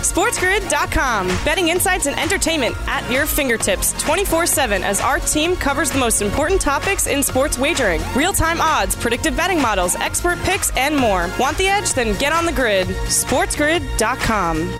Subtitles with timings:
[0.00, 1.28] SportsGrid.com.
[1.44, 6.22] Betting insights and entertainment at your fingertips 24 7 as our team covers the most
[6.22, 11.30] important topics in sports wagering real time odds, predictive betting models, expert picks, and more.
[11.38, 11.92] Want the edge?
[11.92, 12.88] Then get on the grid.
[12.88, 14.78] SportsGrid.com.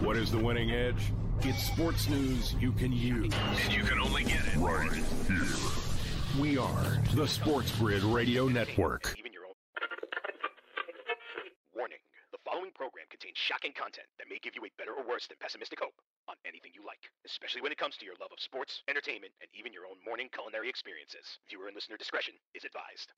[0.00, 1.12] What is the winning edge?
[1.40, 3.32] It's sports news you can use.
[3.64, 4.90] And you can only get it right
[5.26, 5.83] here.
[6.40, 9.14] We are the Sports Grid Radio Network.
[12.54, 15.80] Following program contains shocking content that may give you a better or worse than pessimistic
[15.80, 15.94] hope
[16.28, 19.50] on anything you like, especially when it comes to your love of sports, entertainment, and
[19.58, 21.42] even your own morning culinary experiences.
[21.50, 23.10] Viewer and listener discretion is advised.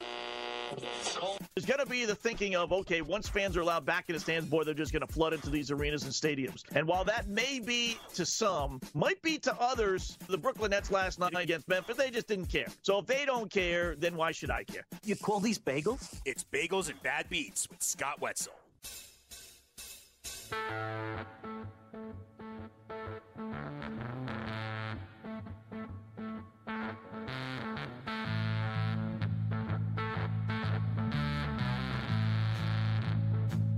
[1.55, 4.21] There's going to be the thinking of, okay, once fans are allowed back in the
[4.21, 6.63] stands, boy, they're just going to flood into these arenas and stadiums.
[6.75, 11.21] And while that may be to some, might be to others, the Brooklyn Nets last
[11.21, 12.69] night against Memphis, they just didn't care.
[12.81, 14.87] So if they don't care, then why should I care?
[15.05, 16.21] You call these bagels?
[16.25, 18.55] It's Bagels and Bad Beats with Scott Wetzel.
[20.49, 20.61] Thank
[24.81, 24.86] you.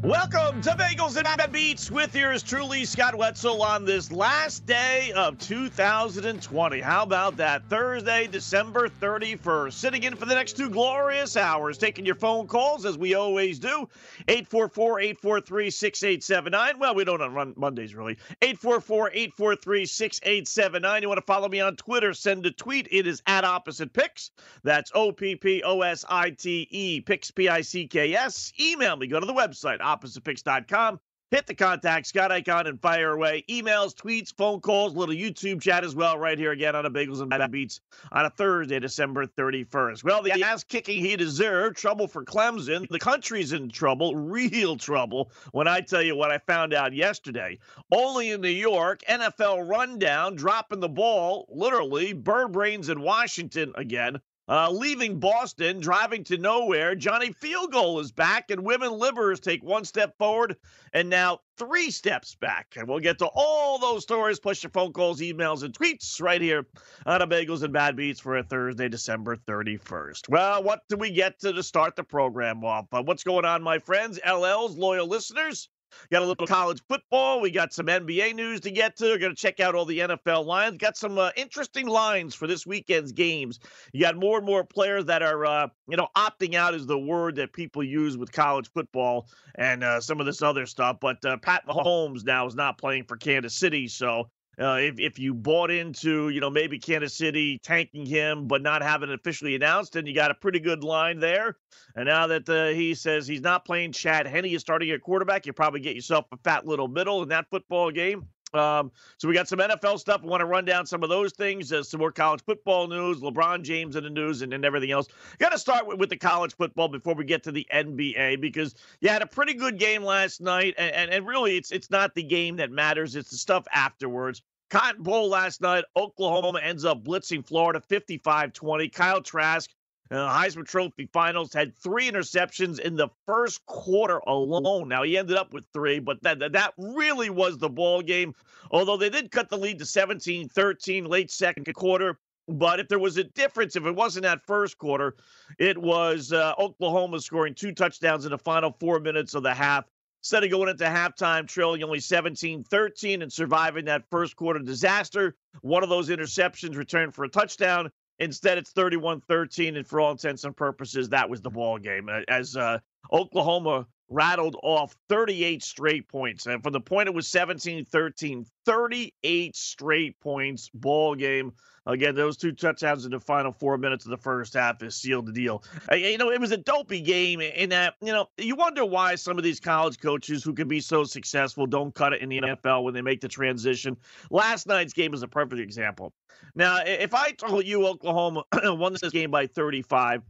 [0.05, 5.39] Welcome to Bagels and Beats with yours truly, Scott Wetzel, on this last day of
[5.39, 6.81] 2020.
[6.81, 7.69] How about that?
[7.69, 9.73] Thursday, December 31st.
[9.73, 13.59] Sitting in for the next two glorious hours, taking your phone calls as we always
[13.59, 13.89] do.
[14.29, 16.79] 844 843 6879.
[16.79, 18.19] Well, we don't run Mondays really.
[18.41, 21.03] 844 843 6879.
[21.03, 22.15] You want to follow me on Twitter?
[22.15, 22.87] Send a tweet.
[22.93, 24.31] It is at Opposite Picks.
[24.63, 28.53] That's O P P O S I T E, Picks, P I C K S.
[28.61, 29.09] Email me.
[29.09, 31.01] Go to the website oppositepicks.com.
[31.31, 33.45] Hit the contact Scott icon and fire away.
[33.51, 37.21] Emails, tweets, phone calls, little YouTube chat as well, right here again on a Bagels
[37.21, 40.05] and Bad Beats on a Thursday, December 31st.
[40.05, 42.89] Well, the ass kicking he deserved, trouble for Clemson.
[42.89, 47.59] The country's in trouble, real trouble, when I tell you what I found out yesterday.
[47.93, 54.19] Only in New York, NFL rundown, dropping the ball, literally, bird brains in Washington again.
[54.49, 59.63] Uh, leaving Boston, driving to nowhere, Johnny Field Goal is back, and women livers take
[59.63, 60.57] one step forward
[60.95, 62.75] and now three steps back.
[62.77, 66.41] And we'll get to all those stories, plus your phone calls, emails, and tweets right
[66.41, 66.67] here
[67.05, 70.31] on a Bagels and Bad Beats for a Thursday, December 31st.
[70.31, 72.87] Well, what do we get to, to start the program off?
[72.91, 75.69] Uh, what's going on, my friends, LL's loyal listeners?
[76.11, 77.41] Got a little college football.
[77.41, 79.05] We got some NBA news to get to.
[79.05, 80.79] We're going to check out all the NFL lines.
[80.79, 83.61] Got some uh, interesting lines for this weekend's games.
[83.93, 86.99] You got more and more players that are, uh, you know, opting out is the
[86.99, 90.99] word that people use with college football and uh, some of this other stuff.
[91.01, 95.19] But uh, Pat Mahomes now is not playing for Kansas City, so uh, if, if
[95.19, 99.55] you bought into, you know, maybe Kansas City tanking him, but not having it officially
[99.55, 101.57] announced, then you got a pretty good line there.
[101.95, 105.47] And now that uh, he says he's not playing Chad Henne is starting at quarterback,
[105.47, 108.27] you probably get yourself a fat little middle in that football game.
[108.55, 110.23] Um, so we got some NFL stuff.
[110.23, 111.73] We want to run down some of those things.
[111.73, 115.09] Uh, some more college football news, LeBron James in the news, and, and everything else.
[115.39, 118.75] Got to start with, with, the college football before we get to the NBA because
[119.01, 122.15] you had a pretty good game last night, and, and, and really it's it's not
[122.15, 123.17] the game that matters.
[123.17, 124.43] It's the stuff afterwards.
[124.71, 128.93] Cotton Bowl last night, Oklahoma ends up blitzing Florida 55-20.
[128.93, 129.71] Kyle Trask
[130.11, 134.89] uh, Heisman Trophy Finals had three interceptions in the first quarter alone.
[134.89, 138.35] Now he ended up with three, but that that really was the ball game.
[138.71, 142.19] Although they did cut the lead to 17-13 late second quarter.
[142.49, 145.17] But if there was a difference, if it wasn't that first quarter,
[145.59, 149.85] it was uh, Oklahoma scoring two touchdowns in the final four minutes of the half.
[150.23, 155.37] Instead of going into halftime trailing only 17 13 and surviving that first quarter disaster,
[155.61, 157.91] one of those interceptions returned for a touchdown.
[158.21, 159.77] Instead, it's 31 13.
[159.77, 162.09] And for all intents and purposes, that was the ball game.
[162.29, 162.79] As uh,
[163.13, 166.47] Oklahoma rattled off 38 straight points.
[166.47, 171.53] And from the point it was 17 13, 38 straight points, ball game.
[171.87, 175.25] Again, those two touchdowns in the final four minutes of the first half has sealed
[175.25, 175.65] the deal.
[175.91, 179.15] Uh, you know, it was a dopey game in that, you know, you wonder why
[179.15, 182.43] some of these college coaches who can be so successful don't cut it in the
[182.43, 183.97] NFL when they make the transition.
[184.31, 186.13] Last night's game is a perfect example.
[186.55, 190.23] Now, if I told you Oklahoma won this game by 35,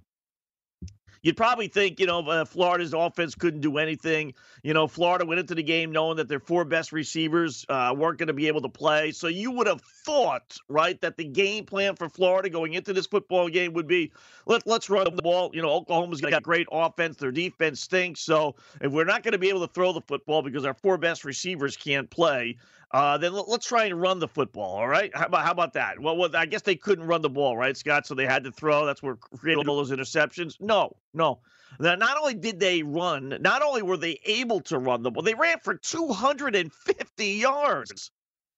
[1.22, 4.34] You'd probably think, you know, uh, Florida's offense couldn't do anything.
[4.62, 8.18] You know, Florida went into the game knowing that their four best receivers uh, weren't
[8.18, 9.12] going to be able to play.
[9.12, 13.06] So you would have thought, right, that the game plan for Florida going into this
[13.06, 14.12] football game would be
[14.46, 15.50] let, let's run the ball.
[15.52, 17.16] You know, Oklahoma's got great offense.
[17.16, 18.20] Their defense stinks.
[18.20, 20.98] So if we're not going to be able to throw the football because our four
[20.98, 22.56] best receivers can't play,
[22.90, 24.76] Uh, then let's try and run the football.
[24.76, 25.14] All right.
[25.14, 26.00] How about how about that?
[26.00, 28.06] Well, well, I guess they couldn't run the ball, right, Scott?
[28.06, 28.86] So they had to throw.
[28.86, 30.56] That's where created all those interceptions.
[30.60, 31.40] No, no.
[31.78, 35.22] Now, not only did they run, not only were they able to run the ball,
[35.22, 38.10] they ran for 250 yards.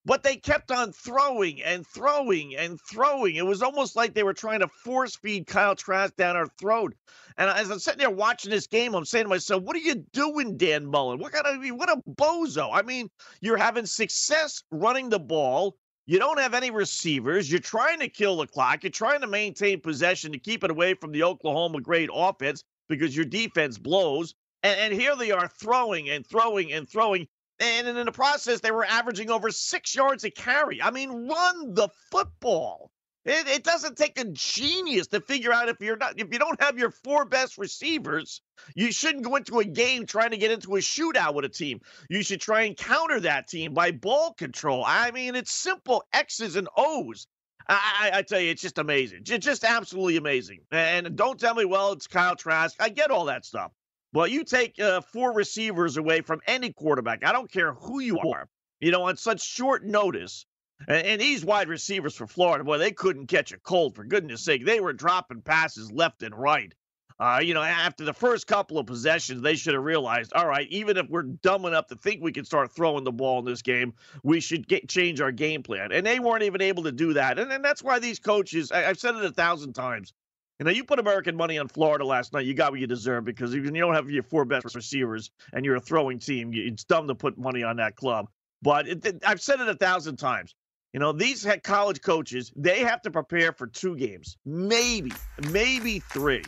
[0.06, 3.36] But they kept on throwing and throwing and throwing.
[3.36, 6.94] It was almost like they were trying to force feed Kyle Trask down our throat.
[7.36, 9.96] And as I'm sitting there watching this game, I'm saying to myself, "What are you
[10.12, 11.18] doing, Dan Mullen?
[11.18, 12.70] What kind of what a bozo?
[12.72, 13.10] I mean,
[13.42, 15.76] you're having success running the ball.
[16.06, 17.50] You don't have any receivers.
[17.50, 18.82] You're trying to kill the clock.
[18.82, 23.14] You're trying to maintain possession to keep it away from the Oklahoma great offense because
[23.14, 24.34] your defense blows.
[24.62, 27.28] And, and here they are throwing and throwing and throwing.
[27.60, 30.82] And in the process, they were averaging over six yards a carry.
[30.82, 32.90] I mean, run the football.
[33.26, 36.60] It, it, doesn't take a genius to figure out if you're not if you don't
[36.62, 38.40] have your four best receivers,
[38.74, 41.80] you shouldn't go into a game trying to get into a shootout with a team.
[42.08, 44.82] You should try and counter that team by ball control.
[44.86, 47.26] I mean, it's simple X's and O's.
[47.68, 50.60] I, I, I tell you, it's just amazing, just, just absolutely amazing.
[50.72, 52.74] And don't tell me, well, it's Kyle Trask.
[52.80, 53.70] I get all that stuff.
[54.12, 57.24] Well, you take uh, four receivers away from any quarterback.
[57.24, 58.48] I don't care who you are.
[58.80, 60.46] You know, on such short notice.
[60.88, 64.42] And, and these wide receivers for Florida, boy, they couldn't catch a cold, for goodness
[64.42, 64.64] sake.
[64.64, 66.74] They were dropping passes left and right.
[67.20, 70.66] Uh, you know, after the first couple of possessions, they should have realized, all right,
[70.70, 73.60] even if we're dumb enough to think we can start throwing the ball in this
[73.60, 73.92] game,
[74.22, 75.92] we should get, change our game plan.
[75.92, 77.38] And they weren't even able to do that.
[77.38, 80.14] And, and that's why these coaches, I, I've said it a thousand times,
[80.60, 82.44] you know, you put American money on Florida last night.
[82.44, 85.64] You got what you deserve because even you don't have your four best receivers and
[85.64, 88.28] you're a throwing team, it's dumb to put money on that club.
[88.60, 90.54] But it, it, I've said it a thousand times.
[90.92, 95.12] You know, these college coaches, they have to prepare for two games, maybe,
[95.50, 96.44] maybe three.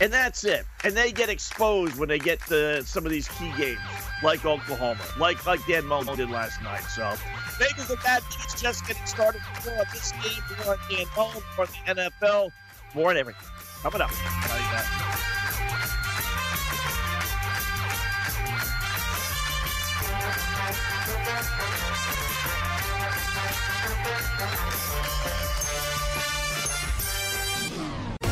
[0.00, 0.66] And that's it.
[0.84, 3.80] And they get exposed when they get to some of these key games,
[4.22, 6.82] like Oklahoma, like like Dan Mullen did last night.
[6.82, 7.04] So
[7.58, 9.40] Bagels and Bad Beats just getting started.
[9.54, 12.50] before this game, on Dan Mullen, more the NFL
[12.96, 13.42] more and everything.
[13.82, 14.10] Coming up.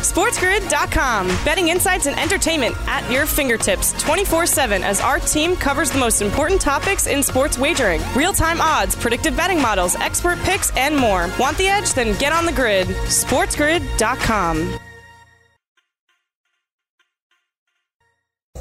[0.04, 1.28] SportsGrid.com.
[1.44, 6.20] Betting insights and entertainment at your fingertips 24 7 as our team covers the most
[6.20, 11.30] important topics in sports wagering real time odds, predictive betting models, expert picks, and more.
[11.38, 11.94] Want the edge?
[11.94, 12.86] Then get on the grid.
[12.88, 14.78] SportsGrid.com.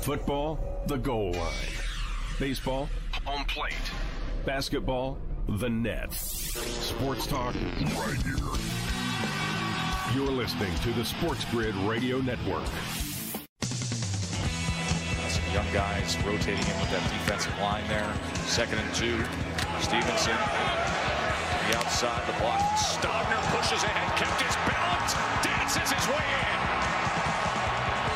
[0.02, 1.54] Football, the goal line.
[2.40, 2.90] Baseball,
[3.26, 3.74] home plate.
[4.46, 5.18] Basketball,
[5.48, 6.12] the net.
[6.14, 8.93] Sports talk, right here.
[10.14, 12.62] You're listening to the Sports Grid Radio Network.
[13.62, 18.14] Some young guys rotating in with that defensive line there.
[18.46, 19.18] Second and two.
[19.82, 20.38] Stevenson.
[21.66, 22.62] The outside, the block.
[22.78, 26.62] Stogner pushes ahead, kept his balance, dances his way in.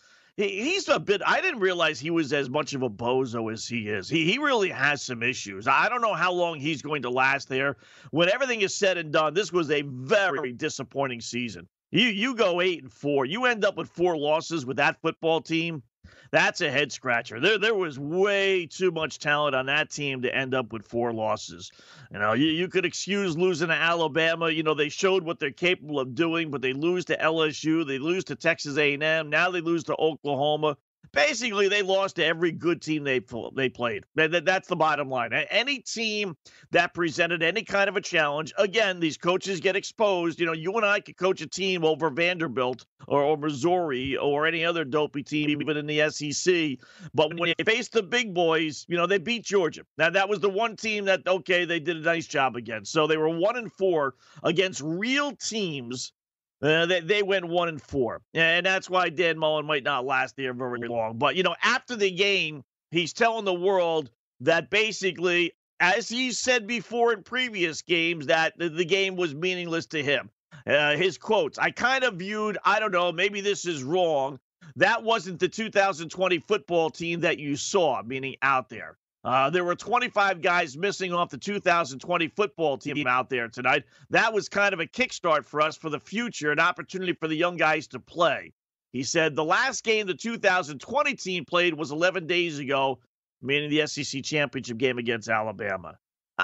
[0.49, 3.89] he's a bit i didn't realize he was as much of a bozo as he
[3.89, 4.09] is.
[4.09, 5.67] He, he really has some issues.
[5.67, 7.77] I don't know how long he's going to last there.
[8.11, 11.69] When everything is said and done this was a very disappointing season.
[11.91, 13.25] You you go eight and four.
[13.25, 15.83] You end up with four losses with that football team
[16.31, 17.41] that's a head scratcher.
[17.41, 21.13] There, there was way too much talent on that team to end up with four
[21.13, 21.71] losses.
[22.13, 24.49] You know, you, you could excuse losing to Alabama.
[24.51, 27.99] You know, they showed what they're capable of doing, but they lose to LSU, they
[27.99, 30.77] lose to Texas A&M, now they lose to Oklahoma.
[31.13, 33.21] Basically they lost to every good team they
[33.55, 34.05] they played.
[34.15, 35.33] That's the bottom line.
[35.33, 36.37] Any team
[36.71, 40.41] that presented any kind of a challenge, again, these coaches get exposed.
[40.41, 44.47] You know, you and I could coach a team over Vanderbilt or, or Missouri or
[44.47, 46.79] any other dopey team, even in the SEC.
[47.15, 49.83] But when you face the big boys, you know they beat Georgia.
[49.99, 52.93] Now that was the one team that okay they did a nice job against.
[52.93, 56.13] So they were one and four against real teams
[56.63, 60.37] uh, they, they went one and four, and that's why Dan Mullen might not last
[60.37, 61.17] there very long.
[61.17, 66.67] But you know, after the game, he's telling the world that basically, as he said
[66.67, 70.31] before in previous games, that the, the game was meaningless to him.
[70.67, 74.39] Uh, his quotes: "I kind of viewed, I don't know, maybe this is wrong.
[74.77, 79.75] That wasn't the 2020 football team that you saw, meaning out there." Uh, there were
[79.75, 83.85] 25 guys missing off the 2020 football team out there tonight.
[84.09, 87.35] That was kind of a kickstart for us for the future, an opportunity for the
[87.35, 88.53] young guys to play.
[88.93, 92.99] He said the last game the 2020 team played was 11 days ago,
[93.43, 95.99] meaning the SEC championship game against Alabama.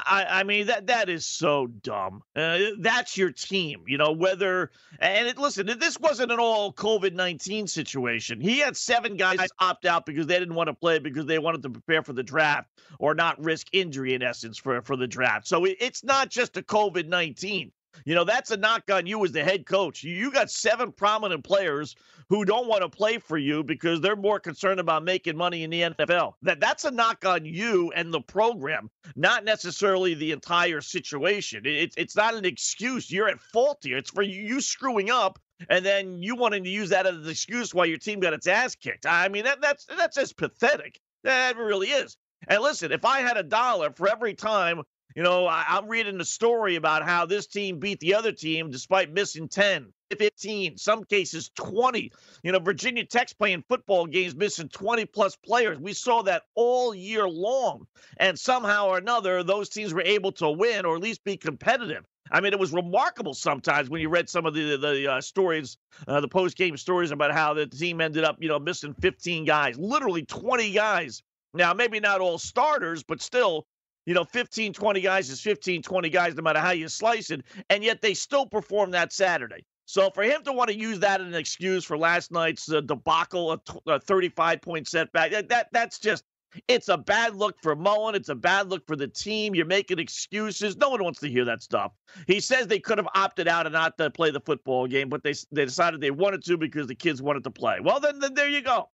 [0.04, 2.22] I, I mean that that is so dumb.
[2.34, 4.12] Uh, that's your team, you know.
[4.12, 8.40] Whether and it, listen, this wasn't an all COVID nineteen situation.
[8.40, 11.62] He had seven guys opt out because they didn't want to play because they wanted
[11.62, 15.46] to prepare for the draft or not risk injury in essence for for the draft.
[15.46, 17.72] So it, it's not just a COVID nineteen.
[18.04, 20.04] You know, that's a knock on you as the head coach.
[20.04, 21.96] You got seven prominent players
[22.28, 25.70] who don't want to play for you because they're more concerned about making money in
[25.70, 26.34] the NFL.
[26.42, 31.62] That that's a knock on you and the program, not necessarily the entire situation.
[31.64, 33.10] It's it's not an excuse.
[33.10, 33.98] You're at fault here.
[33.98, 35.38] It's for you screwing up
[35.70, 38.46] and then you wanting to use that as an excuse why your team got its
[38.46, 39.06] ass kicked.
[39.06, 41.00] I mean, that that's that's just pathetic.
[41.22, 42.16] That really is.
[42.48, 44.82] And listen, if I had a dollar for every time
[45.14, 48.70] you know, I, am reading a story about how this team beat the other team
[48.70, 52.12] despite missing 10, 15, some cases 20.
[52.42, 55.78] You know, Virginia Tech's playing football games missing 20 plus players.
[55.78, 57.86] We saw that all year long.
[58.18, 62.04] And somehow or another, those teams were able to win or at least be competitive.
[62.30, 65.78] I mean, it was remarkable sometimes when you read some of the the uh, stories,
[66.08, 69.44] uh, the post game stories about how the team ended up, you know, missing 15
[69.44, 71.22] guys, literally 20 guys.
[71.54, 73.66] Now, maybe not all starters, but still,
[74.06, 77.44] you know, 15, 20 guys is 15, 20 guys, no matter how you slice it.
[77.70, 79.64] And yet they still perform that Saturday.
[79.84, 82.80] So for him to want to use that as an excuse for last night's uh,
[82.80, 86.24] debacle, a 35 point setback, that, that that's just
[86.68, 88.14] it's a bad look for Mullen.
[88.14, 89.54] It's a bad look for the team.
[89.54, 90.76] You're making excuses.
[90.76, 91.92] No one wants to hear that stuff.
[92.26, 95.22] He says they could have opted out and not to play the football game, but
[95.22, 97.78] they they decided they wanted to because the kids wanted to play.
[97.82, 98.88] Well, then, then there you go.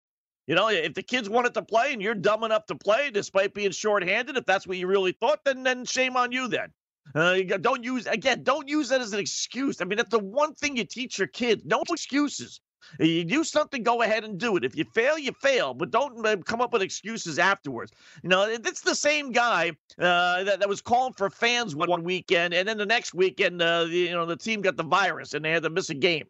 [0.46, 3.54] You know, if the kids wanted to play and you're dumb enough to play despite
[3.54, 6.72] being shorthanded, if that's what you really thought, then then shame on you then.
[7.14, 8.42] Uh, don't use again.
[8.42, 9.80] Don't use that as an excuse.
[9.80, 11.64] I mean, that's the one thing you teach your kids.
[11.64, 12.60] No excuses.
[12.98, 14.64] You do something, go ahead and do it.
[14.64, 17.92] If you fail, you fail, but don't uh, come up with excuses afterwards.
[18.22, 22.02] You know, it's the same guy uh, that, that was calling for fans one, one
[22.02, 25.44] weekend, and then the next weekend, uh, you know, the team got the virus and
[25.44, 26.26] they had to miss a game.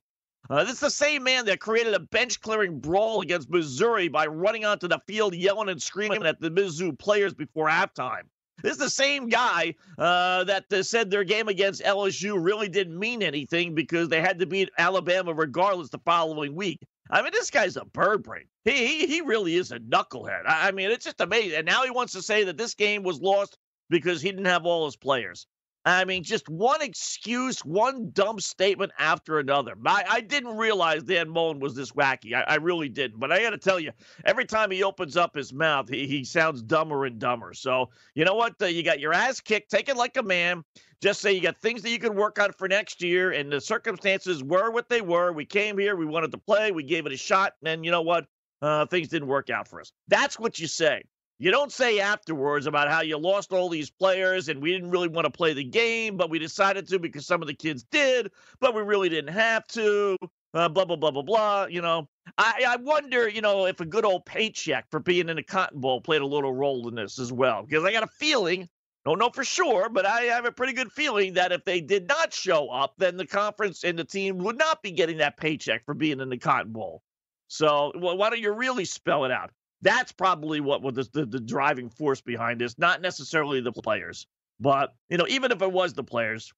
[0.51, 4.27] Uh, this is the same man that created a bench clearing brawl against Missouri by
[4.27, 8.23] running onto the field yelling and screaming at the Mizzou players before halftime.
[8.63, 12.99] This is the same guy uh, that uh, said their game against LSU really didn't
[12.99, 16.81] mean anything because they had to beat Alabama regardless the following week.
[17.11, 18.45] I mean, this guy's a bird brain.
[18.65, 20.47] He, he, he really is a knucklehead.
[20.47, 21.59] I, I mean, it's just amazing.
[21.59, 23.59] And now he wants to say that this game was lost
[23.91, 25.47] because he didn't have all his players.
[25.85, 29.75] I mean, just one excuse, one dumb statement after another.
[29.85, 32.35] I, I didn't realize Dan Mullen was this wacky.
[32.35, 33.19] I, I really didn't.
[33.19, 33.91] But I got to tell you,
[34.25, 37.53] every time he opens up his mouth, he, he sounds dumber and dumber.
[37.53, 38.55] So, you know what?
[38.63, 39.71] Uh, you got your ass kicked.
[39.73, 40.63] Take it like a man.
[41.01, 43.33] Just say you got things that you can work on for next year.
[43.33, 45.33] And the circumstances were what they were.
[45.33, 45.97] We came here.
[45.97, 46.71] We wanted to play.
[46.71, 47.55] We gave it a shot.
[47.65, 48.27] And you know what?
[48.61, 49.91] Uh, things didn't work out for us.
[50.07, 51.03] That's what you say.
[51.43, 55.09] You don't say afterwards about how you lost all these players and we didn't really
[55.09, 58.31] want to play the game, but we decided to because some of the kids did,
[58.61, 60.17] but we really didn't have to.
[60.55, 61.67] Uh, blah blah blah blah blah.
[61.69, 62.09] You know,
[62.39, 65.81] I I wonder, you know, if a good old paycheck for being in the Cotton
[65.81, 68.69] Bowl played a little role in this as well, because I got a feeling.
[69.05, 72.07] Don't know for sure, but I have a pretty good feeling that if they did
[72.07, 75.85] not show up, then the conference and the team would not be getting that paycheck
[75.85, 77.03] for being in the Cotton Bowl.
[77.49, 79.51] So, well, why don't you really spell it out?
[79.83, 84.27] That's probably what was the, the, driving force behind this, not necessarily the players.
[84.61, 86.53] But, you know, even if it was the players,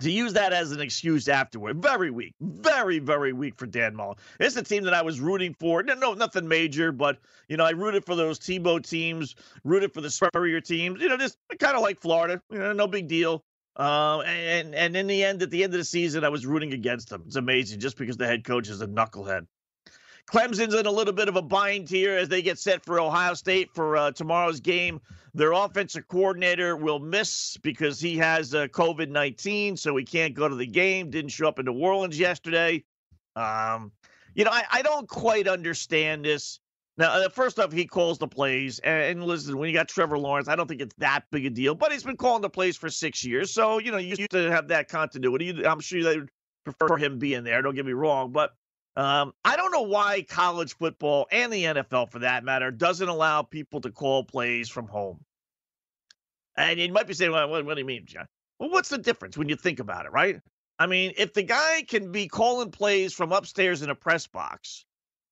[0.00, 4.16] to use that as an excuse afterward, very weak, very, very weak for Dan Mullen.
[4.40, 5.82] It's a team that I was rooting for.
[5.82, 10.00] No, no, nothing major, but you know, I rooted for those Tebow teams, rooted for
[10.00, 11.00] the Spurrier teams.
[11.00, 12.40] You know, just kind of like Florida.
[12.50, 13.44] You know, no big deal.
[13.76, 16.72] Uh, and and in the end, at the end of the season, I was rooting
[16.72, 17.24] against them.
[17.26, 19.46] It's amazing, just because the head coach is a knucklehead.
[20.26, 23.34] Clemson's in a little bit of a bind here as they get set for Ohio
[23.34, 25.00] State for uh, tomorrow's game.
[25.34, 30.48] Their offensive coordinator will miss because he has uh, COVID 19, so he can't go
[30.48, 31.10] to the game.
[31.10, 32.84] Didn't show up in New Orleans yesterday.
[33.36, 33.92] Um,
[34.34, 36.60] you know, I, I don't quite understand this.
[36.96, 38.78] Now, uh, first off, he calls the plays.
[38.78, 41.50] And, and, listen, when you got Trevor Lawrence, I don't think it's that big a
[41.50, 43.50] deal, but he's been calling the plays for six years.
[43.50, 45.66] So, you know, you used to have that continuity.
[45.66, 46.20] I'm sure they
[46.64, 47.60] prefer him being there.
[47.62, 48.30] Don't get me wrong.
[48.30, 48.52] But
[48.96, 53.42] um, I don't know why college football and the NFL, for that matter, doesn't allow
[53.42, 55.20] people to call plays from home.
[56.56, 58.26] And you might be saying, well, what, what do you mean, John?
[58.58, 60.40] Well, what's the difference when you think about it, right?
[60.78, 64.84] I mean, if the guy can be calling plays from upstairs in a press box,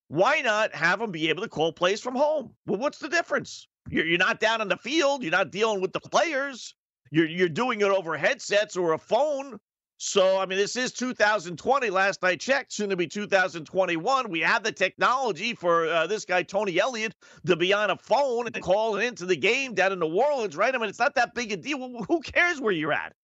[0.08, 2.54] why not have him be able to call plays from home?
[2.66, 3.68] Well, what's the difference?
[3.88, 5.22] You're, you're not down on the field.
[5.22, 6.74] You're not dealing with the players.
[7.10, 9.58] You're, you're doing it over headsets or a phone.
[10.04, 11.88] So, I mean, this is 2020.
[11.88, 14.28] Last I checked, soon to be 2021.
[14.30, 17.14] We have the technology for uh, this guy, Tony Elliott,
[17.46, 20.74] to be on a phone and call into the game down in New Orleans, right?
[20.74, 22.02] I mean, it's not that big a deal.
[22.08, 23.14] Who cares where you're at?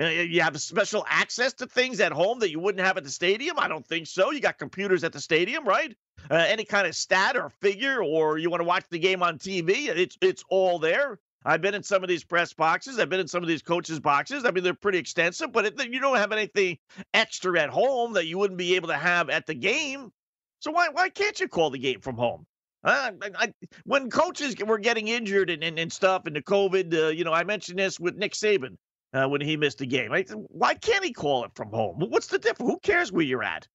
[0.00, 3.10] Uh, you have special access to things at home that you wouldn't have at the
[3.10, 3.58] stadium?
[3.58, 4.30] I don't think so.
[4.30, 5.92] You got computers at the stadium, right?
[6.30, 9.38] Uh, any kind of stat or figure, or you want to watch the game on
[9.38, 11.18] TV, it's it's all there.
[11.48, 12.98] I've been in some of these press boxes.
[12.98, 14.44] I've been in some of these coaches' boxes.
[14.44, 16.76] I mean, they're pretty extensive, but it, you don't have anything
[17.14, 20.12] extra at home that you wouldn't be able to have at the game.
[20.60, 22.44] So why why can't you call the game from home?
[22.84, 27.08] Uh, I, when coaches were getting injured and, and, and stuff and the COVID, uh,
[27.08, 28.76] you know, I mentioned this with Nick Saban
[29.14, 30.12] uh, when he missed a game.
[30.12, 31.96] I, why can't he call it from home?
[31.98, 32.70] What's the difference?
[32.70, 33.66] Who cares where you're at?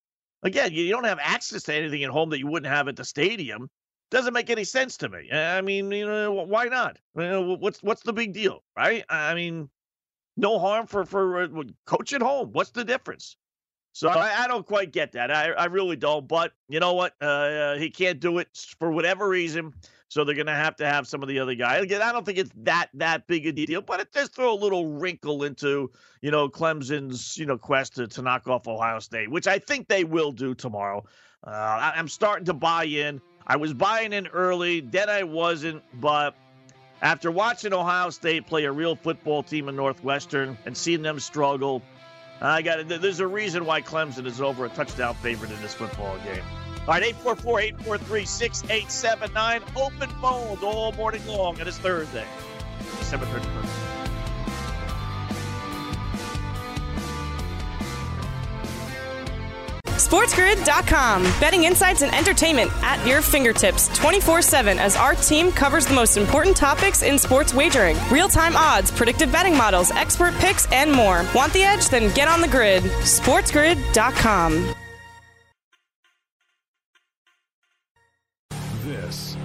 [0.44, 3.06] Again, you don't have access to anything at home that you wouldn't have at the
[3.06, 3.68] stadium.
[4.12, 5.32] Doesn't make any sense to me.
[5.32, 6.98] I mean, you know, why not?
[7.14, 9.04] what's what's the big deal, right?
[9.10, 9.70] I mean,
[10.38, 12.50] no harm for for uh, coach at home.
[12.52, 13.38] What's the difference?
[13.96, 15.30] So I, I don't quite get that.
[15.30, 16.28] I, I really don't.
[16.28, 17.14] But you know what?
[17.22, 18.48] Uh, uh he can't do it
[18.80, 19.74] for whatever reason.
[20.10, 21.82] So they're going to have to have some of the other guys.
[21.82, 24.56] Again, I don't think it's that that big a deal, but it does throw a
[24.56, 25.92] little wrinkle into
[26.22, 29.88] you know Clemson's you know quest to, to knock off Ohio State, which I think
[29.88, 31.04] they will do tomorrow.
[31.46, 33.22] Uh, I, I'm starting to buy in.
[33.46, 36.36] I was buying in early, then I wasn't, but
[37.02, 41.82] after watching Ohio State play a real football team in Northwestern and seeing them struggle,
[42.42, 43.02] I got it.
[43.02, 46.44] There's a reason why Clemson is over a touchdown favorite in this football game.
[46.82, 49.62] All right, 844 843 6879.
[49.78, 51.54] Open phones all morning long.
[51.54, 52.26] And It is Thursday,
[53.00, 53.92] December 31st.
[60.08, 61.24] SportsGrid.com.
[61.39, 66.18] Betting insights and entertainment at your fingertips 24 7 as our team covers the most
[66.18, 71.26] important topics in sports wagering real time odds, predictive betting models, expert picks, and more.
[71.34, 71.88] Want the edge?
[71.88, 72.84] Then get on the grid.
[72.84, 74.76] SportsGrid.com.
[78.84, 79.38] This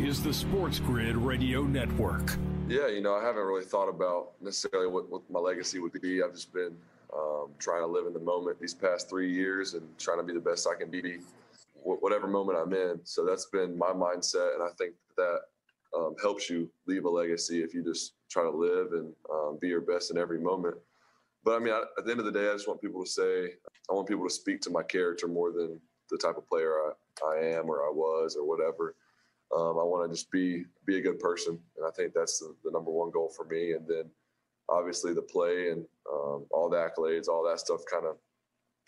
[0.00, 2.38] is the Sports Grid Radio Network.
[2.68, 6.22] Yeah, you know, I haven't really thought about necessarily what, what my legacy would be.
[6.22, 6.76] I've just been
[7.16, 10.32] um, trying to live in the moment these past three years and trying to be
[10.32, 11.18] the best I can be,
[11.82, 13.00] whatever moment I'm in.
[13.04, 15.38] So that's been my mindset, and I think that
[15.96, 19.68] um, helps you leave a legacy if you just try to live and um, be
[19.68, 20.76] your best in every moment.
[21.44, 23.10] But I mean, I, at the end of the day, I just want people to
[23.10, 23.46] say,
[23.90, 27.26] I want people to speak to my character more than the type of player I,
[27.26, 28.94] I am or I was or whatever.
[29.56, 32.54] Um, I want to just be be a good person, and I think that's the,
[32.62, 33.72] the number one goal for me.
[33.72, 34.04] And then
[34.70, 38.16] obviously the play and um, all the accolades, all that stuff kind of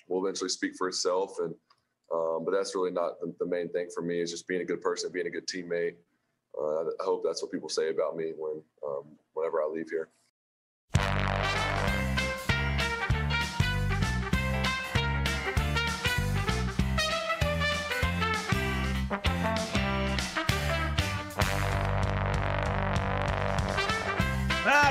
[0.08, 1.36] will eventually speak for itself.
[1.40, 1.54] And
[2.12, 4.20] um, but that's really not the, the, main thing for me.
[4.20, 5.94] Is just being a good person, being a good teammate.
[6.60, 10.10] Uh, I hope that's what people say about me when um, whenever I leave here.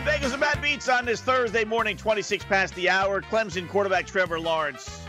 [0.02, 3.22] Bagels and Bad Beats on this Thursday morning, 26 past the hour.
[3.22, 5.01] Clemson quarterback Trevor Lawrence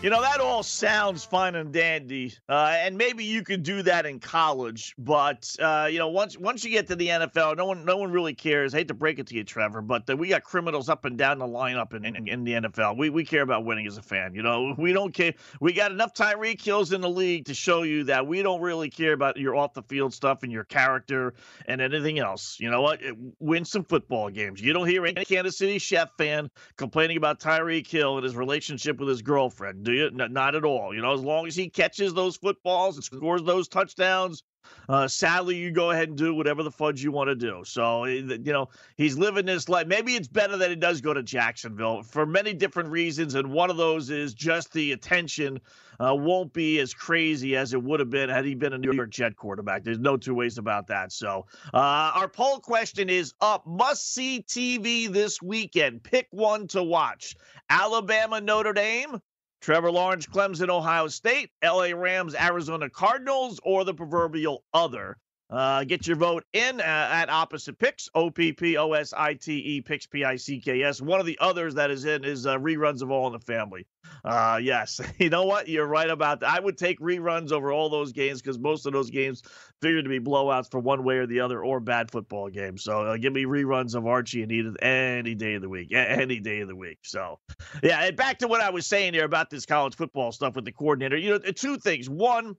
[0.00, 4.06] you know, that all sounds fine and dandy, uh, and maybe you could do that
[4.06, 4.94] in college.
[4.96, 8.12] But uh, you know, once once you get to the NFL, no one no one
[8.12, 8.74] really cares.
[8.74, 11.40] I hate to break it to you, Trevor, but we got criminals up and down
[11.40, 12.96] the lineup in, in, in, the NFL.
[12.96, 14.36] We we care about winning as a fan.
[14.36, 15.34] You know, we don't care.
[15.60, 18.90] We got enough Tyreek Hills in the league to show you that we don't really
[18.90, 21.34] care about your off the field stuff and your character
[21.66, 22.60] and anything else.
[22.60, 23.00] You know what?
[23.40, 24.60] Win some football games.
[24.60, 29.00] You don't hear any Kansas City Chief fan complaining about Tyreek Hill and his relationship
[29.00, 30.10] with his girlfriend do you?
[30.10, 30.94] Not at all.
[30.94, 34.42] You know, as long as he catches those footballs and scores those touchdowns,
[34.88, 37.62] uh, sadly, you go ahead and do whatever the fudge you want to do.
[37.64, 39.86] So, eh, you know, he's living this life.
[39.86, 43.34] Maybe it's better that he does go to Jacksonville for many different reasons.
[43.34, 45.60] And one of those is just the attention
[46.00, 48.92] uh, won't be as crazy as it would have been had he been a New
[48.92, 49.84] York Jet quarterback.
[49.84, 51.12] There's no two ways about that.
[51.12, 53.66] So, uh, our poll question is up.
[53.66, 56.02] Must see TV this weekend.
[56.02, 57.36] Pick one to watch
[57.70, 59.20] Alabama, Notre Dame.
[59.60, 65.16] Trevor Lawrence, Clemson, Ohio State, LA Rams, Arizona Cardinals, or the proverbial other.
[65.50, 69.32] Uh, get your vote in uh, at Opposite Picks, O P P O S I
[69.32, 71.00] T E, Picks, P I C K S.
[71.00, 73.86] One of the others that is in is uh, reruns of All in the Family.
[74.24, 75.66] Uh, yes, you know what?
[75.66, 76.50] You're right about that.
[76.50, 79.42] I would take reruns over all those games because most of those games
[79.80, 82.82] figure to be blowouts for one way or the other or bad football games.
[82.82, 86.40] So uh, give me reruns of Archie and Edith any day of the week, any
[86.40, 86.98] day of the week.
[87.04, 87.38] So,
[87.82, 90.66] yeah, and back to what I was saying here about this college football stuff with
[90.66, 91.16] the coordinator.
[91.16, 92.10] You know, two things.
[92.10, 92.56] One,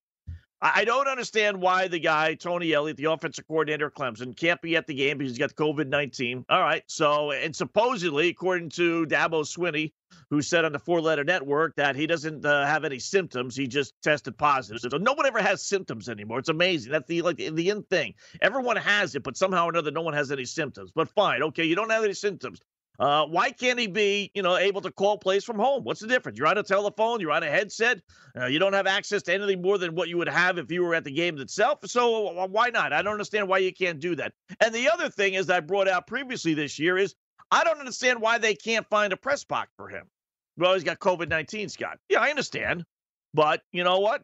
[0.61, 4.87] I don't understand why the guy, Tony Elliott, the offensive coordinator Clemson, can't be at
[4.87, 6.45] the game because he's got COVID 19.
[6.49, 6.83] All right.
[6.87, 9.93] So, and supposedly, according to Dabo Swinney,
[10.29, 13.67] who said on the four letter network that he doesn't uh, have any symptoms, he
[13.67, 14.81] just tested positive.
[14.81, 16.39] So, no one ever has symptoms anymore.
[16.39, 16.91] It's amazing.
[16.91, 18.15] That's the like the end thing.
[18.41, 20.91] Everyone has it, but somehow or another, no one has any symptoms.
[20.93, 21.41] But fine.
[21.41, 21.63] Okay.
[21.63, 22.59] You don't have any symptoms.
[22.99, 25.83] Uh, why can't he be, you know, able to call plays from home?
[25.83, 26.37] What's the difference?
[26.37, 28.01] You're on a telephone, you're on a headset,
[28.37, 30.83] uh, you don't have access to anything more than what you would have if you
[30.83, 31.79] were at the game itself.
[31.85, 32.91] So uh, why not?
[32.91, 34.33] I don't understand why you can't do that.
[34.59, 37.15] And the other thing is I brought out previously this year is
[37.51, 40.05] I don't understand why they can't find a press box for him.
[40.57, 41.99] Well, he's got COVID 19, Scott.
[42.09, 42.83] Yeah, I understand.
[43.33, 44.23] But you know what?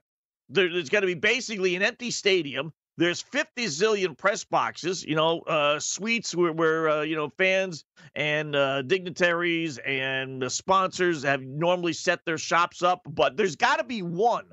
[0.49, 5.15] There, there's going to be basically an empty stadium there's 50 zillion press boxes, you
[5.15, 7.83] know, uh, suites where, where uh, you know, fans
[8.15, 13.83] and uh, dignitaries and sponsors have normally set their shops up, but there's got to
[13.83, 14.45] be one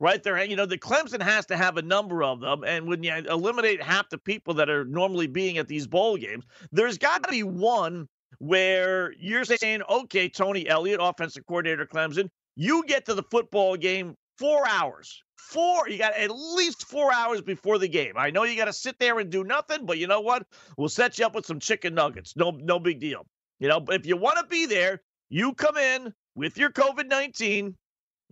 [0.00, 0.42] right there.
[0.44, 2.64] You know, the Clemson has to have a number of them.
[2.64, 6.44] And when you eliminate half the people that are normally being at these bowl games,
[6.72, 12.84] there's got to be one where you're saying, okay, Tony Elliott, offensive coordinator Clemson, you
[12.86, 15.88] get to the football game four hours four.
[15.88, 18.14] You got at least four hours before the game.
[18.16, 20.46] I know you got to sit there and do nothing, but you know what?
[20.76, 22.34] We'll set you up with some chicken nuggets.
[22.36, 23.26] No, no big deal.
[23.60, 27.76] You know, if you want to be there, you come in with your COVID nineteen,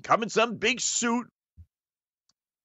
[0.03, 1.29] come in some big suit.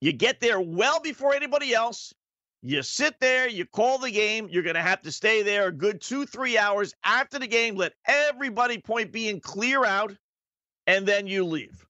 [0.01, 2.13] You get there well before anybody else.
[2.62, 4.47] You sit there, you call the game.
[4.49, 7.75] You're going to have to stay there a good two, three hours after the game.
[7.75, 10.15] Let everybody point B and clear out,
[10.88, 11.86] and then you leave.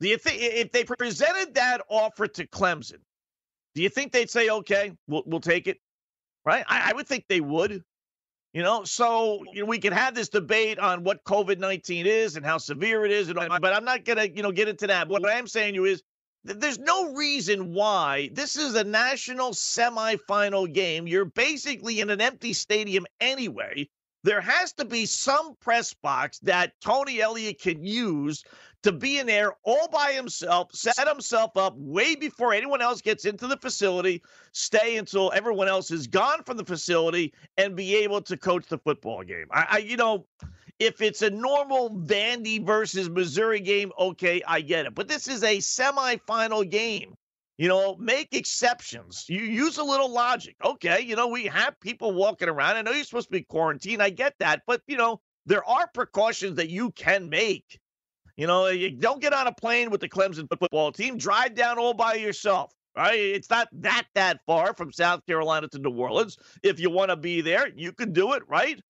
[0.00, 3.00] Do you think if they presented that offer to Clemson,
[3.74, 5.78] do you think they'd say, "Okay, we'll we'll take it"?
[6.44, 6.64] Right?
[6.68, 7.82] I, I would think they would.
[8.52, 12.36] You know, so you know, we can have this debate on what COVID nineteen is
[12.36, 15.08] and how severe it is, and but I'm not gonna you know get into that.
[15.08, 16.02] What I am saying to you is
[16.44, 21.06] there's no reason why this is a national semifinal game.
[21.06, 23.88] You're basically in an empty stadium anyway.
[24.22, 28.42] There has to be some press box that Tony Elliott can use
[28.86, 33.24] to be in there all by himself, set himself up way before anyone else gets
[33.24, 34.22] into the facility,
[34.52, 38.78] stay until everyone else is gone from the facility, and be able to coach the
[38.78, 39.46] football game.
[39.50, 40.24] I, I you know,
[40.78, 44.94] if it's a normal Vandy versus Missouri game, okay, I get it.
[44.94, 47.16] But this is a semifinal game.
[47.58, 49.24] You know, make exceptions.
[49.28, 50.54] You use a little logic.
[50.64, 52.76] Okay, you know, we have people walking around.
[52.76, 54.00] I know you're supposed to be quarantined.
[54.00, 54.62] I get that.
[54.64, 57.80] But, you know, there are precautions that you can make
[58.36, 61.16] you know, you don't get on a plane with the Clemson football team.
[61.16, 62.72] Drive down all by yourself.
[62.96, 63.18] Right?
[63.18, 66.38] It's not that that far from South Carolina to New Orleans.
[66.62, 68.80] If you want to be there, you can do it, right?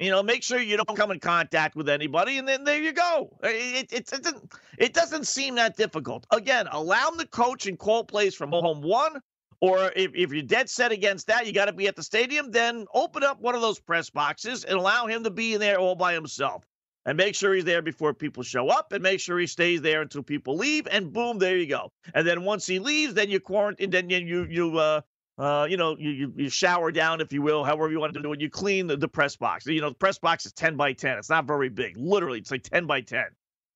[0.00, 2.92] You know, make sure you don't come in contact with anybody, and then there you
[2.92, 3.30] go.
[3.44, 6.26] It, it, it, doesn't, it doesn't seem that difficult.
[6.32, 9.20] Again, allow them to coach and call plays from home one,
[9.60, 12.50] or if, if you're dead set against that, you got to be at the stadium,
[12.50, 15.78] then open up one of those press boxes and allow him to be in there
[15.78, 16.64] all by himself
[17.06, 20.02] and make sure he's there before people show up and make sure he stays there
[20.02, 23.40] until people leave and boom there you go and then once he leaves then you
[23.40, 25.00] quarantine then you you uh
[25.38, 28.32] uh, you know, you, you shower down, if you will, however you want to do
[28.32, 28.40] it.
[28.40, 29.66] You clean the, the press box.
[29.66, 31.18] You know, the press box is 10 by 10.
[31.18, 31.94] It's not very big.
[31.98, 33.24] Literally, it's like 10 by 10.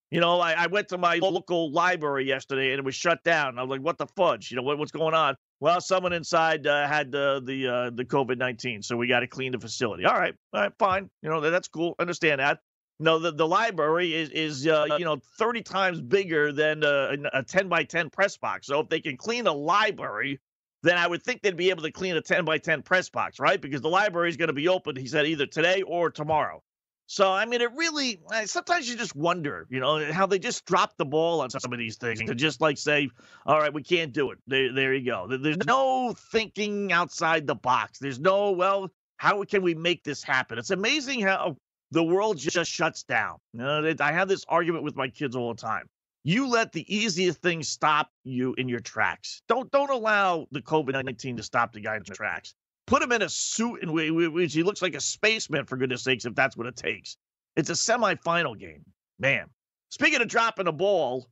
[0.09, 3.57] You know, I, I went to my local library yesterday and it was shut down.
[3.57, 4.51] I was like, what the fudge?
[4.51, 5.35] You know, what, what's going on?
[5.61, 9.27] Well, someone inside uh, had uh, the uh, the COVID 19, so we got to
[9.27, 10.05] clean the facility.
[10.05, 11.09] All right, all right, fine.
[11.21, 11.95] You know, that's cool.
[11.99, 12.59] Understand that.
[13.01, 17.43] No, the, the library is is uh, you know 30 times bigger than a, a
[17.43, 18.67] 10 by 10 press box.
[18.67, 20.39] So if they can clean a library,
[20.83, 23.39] then I would think they'd be able to clean a 10 by 10 press box,
[23.39, 23.59] right?
[23.59, 26.61] Because the library is going to be open, he said, either today or tomorrow.
[27.07, 30.95] So, I mean, it really, sometimes you just wonder, you know, how they just drop
[30.95, 33.09] the ball on some of these things to just like say,
[33.45, 34.37] all right, we can't do it.
[34.47, 35.27] There, there you go.
[35.27, 37.99] There's no thinking outside the box.
[37.99, 40.57] There's no, well, how can we make this happen?
[40.57, 41.57] It's amazing how
[41.91, 43.37] the world just shuts down.
[43.59, 45.87] I have this argument with my kids all the time.
[46.23, 49.41] You let the easiest thing stop you in your tracks.
[49.47, 52.53] Don't don't allow the COVID nineteen to stop the guy in the tracks.
[52.85, 56.35] Put him in a suit which he looks like a spaceman for goodness sakes, if
[56.35, 57.17] that's what it takes.
[57.55, 58.85] It's a semifinal game,
[59.19, 59.47] man.
[59.89, 61.27] Speaking of dropping a ball,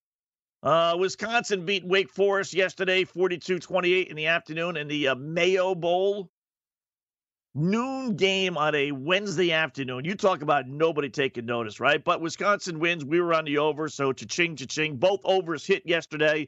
[0.63, 6.29] uh, Wisconsin beat Wake Forest yesterday, 42-28 in the afternoon in the uh, Mayo Bowl
[7.59, 10.05] noon game on a Wednesday afternoon.
[10.05, 12.03] You talk about nobody taking notice, right?
[12.03, 13.03] But Wisconsin wins.
[13.03, 14.97] We were on the over, so cha-ching, cha-ching.
[14.97, 16.47] Both overs hit yesterday.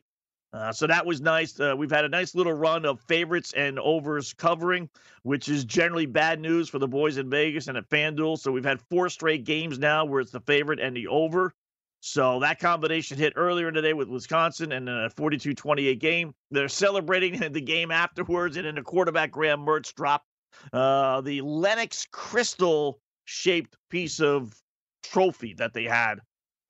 [0.54, 1.58] Uh, so that was nice.
[1.60, 4.90] Uh, we've had a nice little run of favorites and overs covering,
[5.24, 8.38] which is generally bad news for the boys in Vegas and at FanDuel.
[8.38, 11.54] So we've had four straight games now where it's the favorite and the over.
[12.02, 16.34] So that combination hit earlier today with Wisconsin and a 42 28 game.
[16.50, 20.26] They're celebrating the game afterwards, and in a quarterback, Graham Mertz dropped
[20.74, 24.54] uh, the Lenox crystal shaped piece of
[25.04, 26.20] trophy that they had,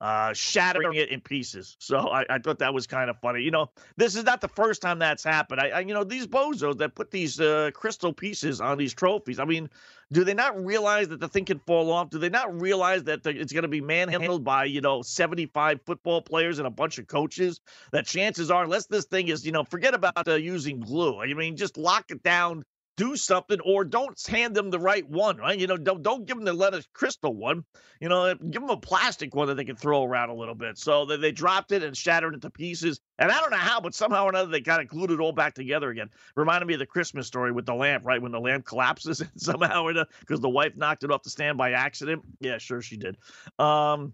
[0.01, 1.77] uh, shattering it in pieces.
[1.91, 3.41] So I, I thought that was kind of funny.
[3.41, 5.59] You know, this is not the first time that's happened.
[5.59, 9.39] I, I you know, these bozos that put these uh, crystal pieces on these trophies.
[9.39, 9.69] I mean,
[10.11, 12.09] do they not realize that the thing can fall off?
[12.09, 16.21] Do they not realize that it's going to be manhandled by, you know, 75 football
[16.21, 17.59] players and a bunch of coaches?
[17.91, 21.19] That chances are, unless this thing is, you know, forget about uh, using glue.
[21.19, 22.63] I mean, just lock it down
[22.97, 25.57] do something or don't hand them the right one, right?
[25.57, 27.63] You know, don't don't give them the Lenox crystal one.
[27.99, 30.77] You know, give them a plastic one that they can throw around a little bit.
[30.77, 32.99] So they, they dropped it and shattered it to pieces.
[33.19, 35.31] And I don't know how, but somehow or another they kind of glued it all
[35.31, 36.09] back together again.
[36.35, 38.21] Reminded me of the Christmas story with the lamp, right?
[38.21, 39.87] When the lamp collapses somehow
[40.19, 42.23] because the wife knocked it off the stand by accident.
[42.39, 43.17] Yeah, sure she did.
[43.59, 44.13] Um,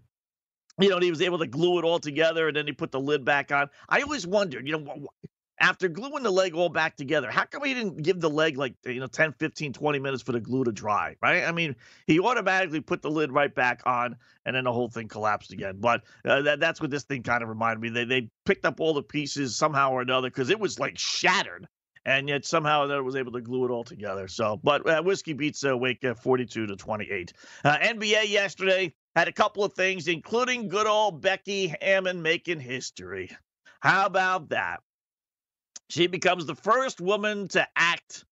[0.80, 3.00] you know, he was able to glue it all together and then he put the
[3.00, 3.68] lid back on.
[3.88, 5.08] I always wondered, you know,
[5.60, 8.74] after gluing the leg all back together, how come he didn't give the leg like,
[8.84, 11.44] you know, 10, 15, 20 minutes for the glue to dry, right?
[11.44, 11.74] I mean,
[12.06, 14.16] he automatically put the lid right back on
[14.46, 15.76] and then the whole thing collapsed again.
[15.80, 17.88] But uh, that, that's what this thing kind of reminded me.
[17.88, 21.66] They, they picked up all the pieces somehow or another because it was like shattered.
[22.04, 24.28] And yet somehow that was able to glue it all together.
[24.28, 27.32] So, but uh, whiskey beats uh, Wake uh, 42 to 28.
[27.64, 33.30] Uh, NBA yesterday had a couple of things, including good old Becky Hammon making history.
[33.80, 34.80] How about that?
[35.88, 38.24] She becomes the first woman to act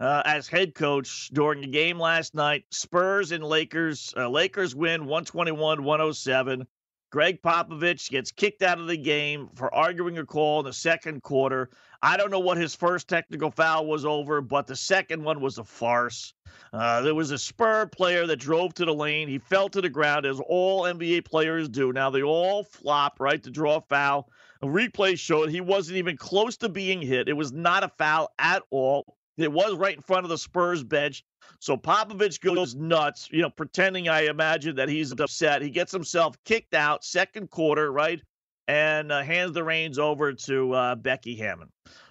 [0.00, 2.64] uh, as head coach during the game last night.
[2.70, 4.12] Spurs and Lakers.
[4.16, 6.66] Uh, Lakers win 121 107.
[7.10, 11.22] Gregg Popovich gets kicked out of the game for arguing a call in the second
[11.22, 11.70] quarter.
[12.02, 15.56] I don't know what his first technical foul was over, but the second one was
[15.56, 16.34] a farce.
[16.72, 19.26] Uh, there was a Spur player that drove to the lane.
[19.26, 21.92] He fell to the ground, as all NBA players do.
[21.92, 24.28] Now they all flop, right, to draw a foul.
[24.62, 27.28] Replay showed he wasn't even close to being hit.
[27.28, 29.16] It was not a foul at all.
[29.36, 31.24] It was right in front of the Spurs bench.
[31.60, 35.62] So Popovich goes nuts, you know, pretending I imagine that he's upset.
[35.62, 38.20] He gets himself kicked out second quarter, right?
[38.66, 41.68] And uh, hands the reins over to uh, Becky Hammon,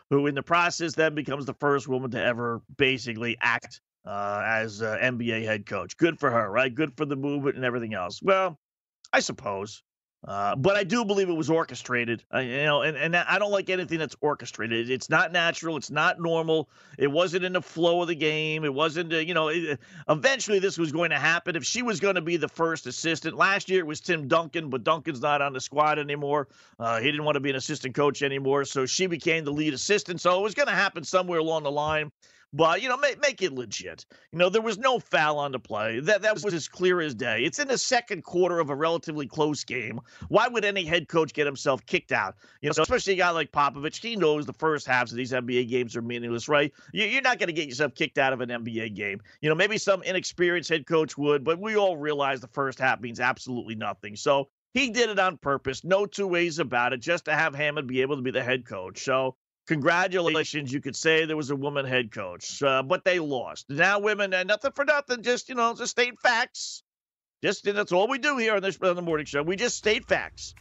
[0.10, 4.81] who in the process then becomes the first woman to ever basically act uh, as
[4.81, 5.97] NBA head coach.
[5.97, 6.73] Good for her, right?
[6.73, 8.21] Good for the movement and everything else.
[8.23, 8.57] Well,
[9.12, 9.83] I suppose.
[10.25, 13.51] Uh, but I do believe it was orchestrated, uh, you know, and, and I don't
[13.51, 14.89] like anything that's orchestrated.
[14.89, 15.77] It's not natural.
[15.77, 16.69] It's not normal.
[16.97, 18.65] It wasn't in the flow of the game.
[18.65, 21.56] It wasn't, uh, you know, it, eventually this was going to happen.
[21.56, 24.69] If she was going to be the first assistant, last year it was Tim Duncan,
[24.69, 26.47] but Duncan's not on the squad anymore.
[26.80, 28.65] Uh, he didn't want to be an assistant coach anymore.
[28.65, 30.19] So she became the lead assistant.
[30.19, 32.12] So it was going to happen somewhere along the line
[32.53, 34.05] but you know, make, make it legit.
[34.31, 35.99] You know, there was no foul on the play.
[35.99, 37.43] That that was as clear as day.
[37.43, 39.99] It's in the second quarter of a relatively close game.
[40.29, 42.36] Why would any head coach get himself kicked out?
[42.62, 44.01] You know, especially a guy like Popovich.
[44.01, 46.73] He knows the first halves of these NBA games are meaningless, right?
[46.93, 49.21] You're not going to get yourself kicked out of an NBA game.
[49.41, 53.01] You know, maybe some inexperienced head coach would, but we all realize the first half
[53.01, 54.15] means absolutely nothing.
[54.15, 55.83] So he did it on purpose.
[55.83, 58.65] No two ways about it, just to have Hammon be able to be the head
[58.65, 59.03] coach.
[59.03, 59.36] So
[59.67, 60.73] congratulations.
[60.73, 63.69] You could say there was a woman head coach, uh, but they lost.
[63.69, 66.84] Now, women, and nothing for nothing, just, you know, just state facts.
[67.43, 69.43] Just that's all we do here on this on the morning show.
[69.43, 70.56] We just state facts.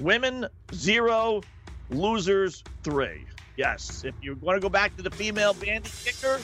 [0.00, 1.42] Women zero,
[1.88, 3.24] losers three.
[3.56, 6.34] Yes, if you want to go back to the female Vandy kicker,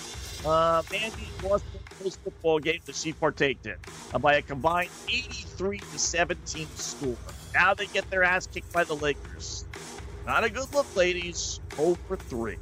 [0.48, 3.74] uh, Vandy lost the football game that she partaked in
[4.14, 7.16] uh, by a combined 83 to 17 score.
[7.52, 9.64] Now they get their ass kicked by the Lakers.
[10.26, 11.60] Not a good look, ladies.
[11.76, 12.56] 0 for 3.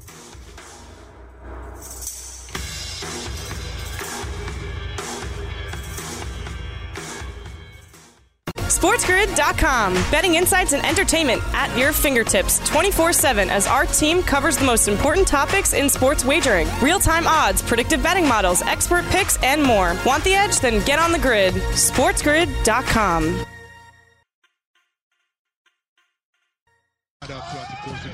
[8.81, 9.93] SportsGrid.com.
[10.11, 14.89] Betting insights and entertainment at your fingertips 24 7 as our team covers the most
[14.89, 19.95] important topics in sports wagering real time odds, predictive betting models, expert picks, and more.
[20.07, 20.61] Want the edge?
[20.61, 21.53] Then get on the grid.
[21.53, 23.45] SportsGrid.com.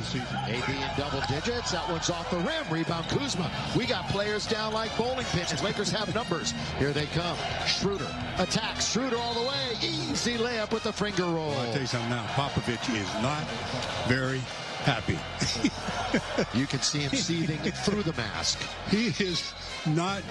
[0.07, 0.39] season.
[0.47, 1.73] AB in double digits.
[1.73, 2.65] That one's off the rim.
[2.71, 3.51] Rebound Kuzma.
[3.77, 5.63] We got players down like bowling pins.
[5.63, 6.55] Lakers have numbers.
[6.79, 7.37] Here they come.
[7.67, 8.91] Schroeder attacks.
[8.93, 9.73] Schroeder all the way.
[9.83, 11.53] Easy layup with the finger roll.
[11.53, 12.27] I'll tell you something now.
[12.29, 13.45] Popovich is not
[14.07, 14.41] very
[14.85, 15.19] happy.
[16.59, 18.61] you can see him seething through the mask.
[18.89, 19.53] He is
[19.87, 20.23] not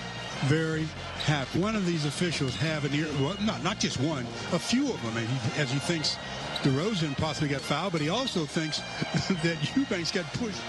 [0.46, 0.88] very
[1.26, 1.60] happy.
[1.60, 5.02] One of these officials have an ear, well, not, not just one, a few of
[5.04, 6.18] them, he, as he thinks
[6.66, 8.80] DeRozan possibly got fouled, but he also thinks
[9.44, 10.60] that Eubanks got pushed.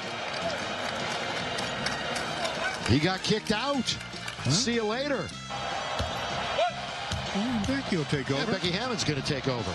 [2.90, 3.96] He got kicked out.
[4.40, 4.50] Huh?
[4.50, 5.26] See you later.
[7.38, 8.40] Oh, Becky will take over.
[8.40, 9.72] Yeah, Becky Hammon's going to take over.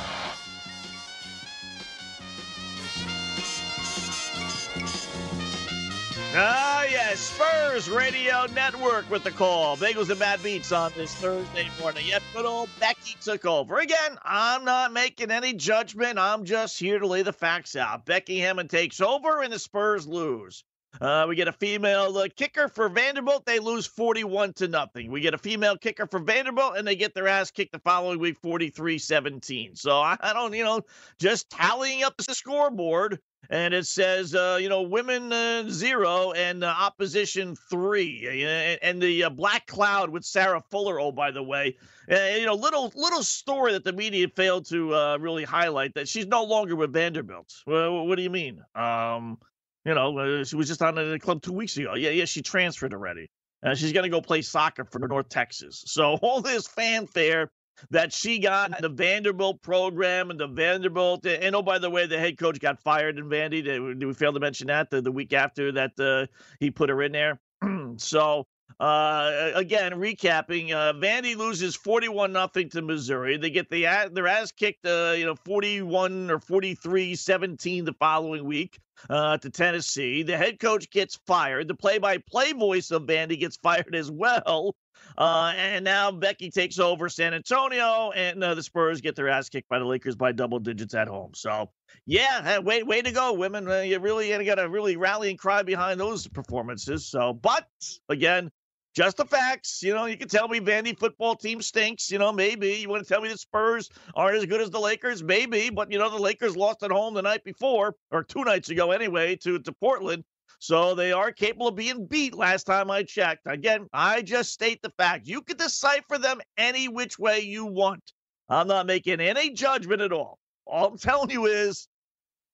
[6.34, 9.76] Ah, yes, Spurs Radio Network with the call.
[9.76, 12.06] Bagels and Bad Beats on this Thursday morning.
[12.08, 13.80] Yep, good old Becky took over.
[13.80, 16.18] Again, I'm not making any judgment.
[16.18, 18.06] I'm just here to lay the facts out.
[18.06, 20.64] Becky Hammon takes over and the Spurs lose.
[21.00, 23.46] Uh, we get a female uh, kicker for Vanderbilt.
[23.46, 25.12] They lose 41 to nothing.
[25.12, 28.20] We get a female kicker for Vanderbilt, and they get their ass kicked the following
[28.20, 29.76] week 43 17.
[29.76, 30.82] So I, I don't, you know,
[31.20, 36.64] just tallying up the scoreboard and it says, uh, you know, women uh, zero and
[36.64, 41.00] uh, opposition three, and, and the uh, black cloud with Sarah Fuller.
[41.00, 41.76] Oh, by the way,
[42.08, 46.28] you know, little little story that the media failed to uh, really highlight that she's
[46.28, 47.54] no longer with Vanderbilt.
[47.66, 48.64] Well, what do you mean?
[48.76, 49.38] Um,
[49.86, 51.96] you know, she was just on the club two weeks ago.
[51.96, 53.30] Yeah, yeah, she transferred already.
[53.64, 55.84] Uh, she's going to go play soccer for North Texas.
[55.88, 57.52] So all this fanfare
[57.90, 61.26] that she got the Vanderbilt program and the Vanderbilt.
[61.26, 63.64] And oh, by the way, the head coach got fired in Vandy.
[63.64, 66.28] Did we fail to mention that the, the week after that uh,
[66.60, 67.40] he put her in there?
[67.98, 68.46] so
[68.80, 73.38] uh, again, recapping, uh, Vandy loses 41 nothing to Missouri.
[73.38, 78.46] They get the their ass kicked, uh, you know, 41 or 43 17 the following
[78.46, 80.24] week uh, to Tennessee.
[80.24, 81.68] The head coach gets fired.
[81.68, 84.76] The play by play voice of Vandy gets fired as well.
[85.18, 89.50] Uh, and now Becky takes over San Antonio, and uh, the Spurs get their ass
[89.50, 91.32] kicked by the Lakers by double digits at home.
[91.34, 91.70] So,
[92.06, 93.68] yeah, way way to go, women.
[93.68, 97.08] Uh, you really got to really rally and cry behind those performances.
[97.08, 97.68] So, but
[98.10, 98.52] again,
[98.94, 99.82] just the facts.
[99.82, 102.12] You know, you can tell me Vandy football team stinks.
[102.12, 104.80] You know, maybe you want to tell me the Spurs aren't as good as the
[104.80, 105.70] Lakers, maybe.
[105.70, 108.92] But you know, the Lakers lost at home the night before, or two nights ago
[108.92, 110.24] anyway, to to Portland.
[110.60, 113.48] So they are capable of being beat last time I checked.
[113.48, 115.26] Again, I just state the fact.
[115.26, 118.12] You can decipher them any which way you want.
[118.48, 120.38] I'm not making any judgment at all.
[120.68, 121.88] All I'm telling you is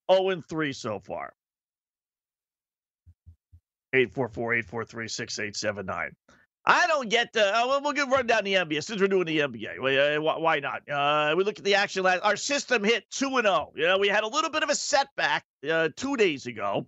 [0.10, 1.34] 0 3 so far.
[3.98, 6.12] 844 843 6879.
[6.70, 7.56] I don't get the.
[7.56, 10.20] Uh, we'll give run down the NBA since we're doing the NBA.
[10.22, 10.90] Why not?
[10.90, 12.22] Uh, we look at the action last.
[12.24, 13.70] Our system hit two and zero.
[13.70, 13.74] Oh.
[13.74, 16.86] You know, we had a little bit of a setback uh, two days ago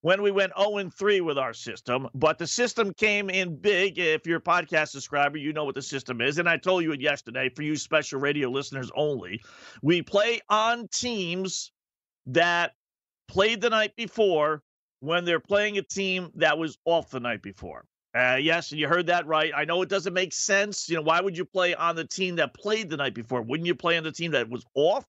[0.00, 2.08] when we went 0 3 with our system.
[2.14, 3.98] But the system came in big.
[3.98, 6.38] If you're a podcast subscriber, you know what the system is.
[6.38, 9.42] And I told you it yesterday for you special radio listeners only.
[9.82, 11.72] We play on teams
[12.26, 12.72] that
[13.28, 14.62] played the night before
[15.00, 17.84] when they're playing a team that was off the night before.
[18.14, 19.52] Uh, yes, and you heard that right.
[19.54, 20.88] I know it doesn't make sense.
[20.88, 23.42] You know, why would you play on the team that played the night before?
[23.42, 25.04] Wouldn't you play on the team that was off,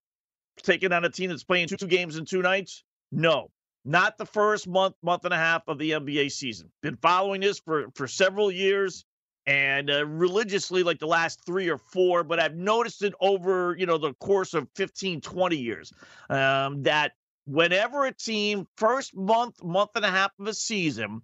[0.62, 2.84] taking on a team that's playing two, two games in two nights?
[3.12, 3.50] No
[3.86, 6.70] not the first month, month and a half of the NBA season.
[6.82, 9.06] Been following this for, for several years
[9.48, 13.86] and uh, religiously like the last three or four, but I've noticed it over, you
[13.86, 15.92] know, the course of 15, 20 years
[16.30, 17.14] um, that
[17.50, 21.22] whenever a team first month, month and a half of a season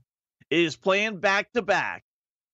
[0.49, 2.03] is playing back to back,